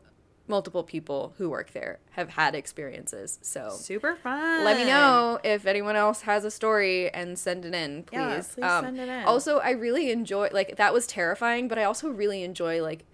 [0.51, 3.39] multiple people who work there have had experiences.
[3.41, 4.65] So Super fun.
[4.65, 8.17] let me know if anyone else has a story and send it in, please.
[8.19, 9.25] Yeah, please Um, send it in.
[9.25, 13.07] Also, I really enjoy like that was terrifying, but I also really enjoy like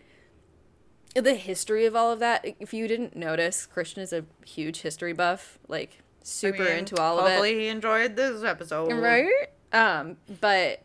[1.14, 2.44] the history of all of that.
[2.60, 7.00] If you didn't notice, Christian is a huge history buff, like super I mean, into
[7.00, 7.28] all of it.
[7.30, 8.92] Hopefully he enjoyed this episode.
[8.92, 9.30] Right?
[9.72, 10.82] Um, but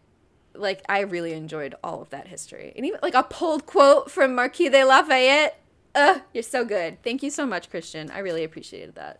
[0.53, 2.73] like I really enjoyed all of that history.
[2.75, 5.57] And even like a pulled quote from Marquis de Lafayette.
[5.93, 7.01] Uh, you're so good.
[7.03, 8.09] Thank you so much, Christian.
[8.11, 9.19] I really appreciated that.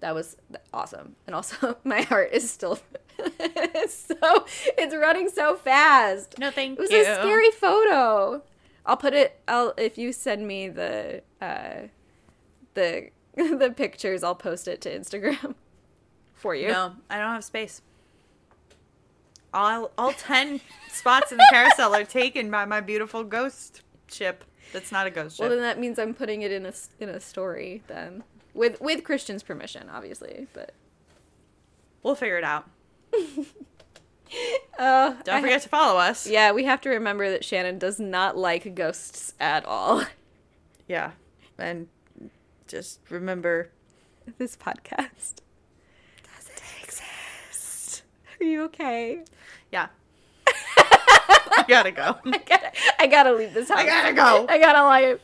[0.00, 0.36] that was
[0.72, 1.16] awesome.
[1.26, 2.78] And also, my heart is still
[3.88, 4.44] so
[4.76, 6.38] it's running so fast.
[6.38, 6.84] No, thank you.
[6.84, 7.02] It was you.
[7.02, 8.42] a scary photo.
[8.84, 9.40] I'll put it.
[9.48, 11.88] I'll if you send me the uh,
[12.74, 15.54] the the pictures, I'll post it to Instagram
[16.34, 16.68] for you.
[16.68, 17.82] No, I don't have space.
[19.52, 20.60] All all ten
[20.90, 24.44] spots in the carousel are taken by my beautiful ghost ship.
[24.72, 27.20] That's not a ghost Well, then that means I'm putting it in a in a
[27.20, 28.24] story then
[28.54, 30.46] with with Christian's permission, obviously.
[30.52, 30.72] But
[32.02, 32.68] we'll figure it out.
[34.78, 36.26] uh, Don't forget to follow us.
[36.26, 40.04] Yeah, we have to remember that Shannon does not like ghosts at all.
[40.88, 41.10] Yeah,
[41.58, 41.88] and
[42.68, 43.70] just remember
[44.38, 45.40] This podcast
[46.22, 48.04] doesn't exist.
[48.40, 49.24] Are you okay?
[49.72, 49.88] Yeah.
[51.56, 52.16] I gotta go.
[52.24, 53.78] I gotta, I gotta leave this house.
[53.78, 54.46] I gotta go.
[54.48, 55.20] I gotta leave.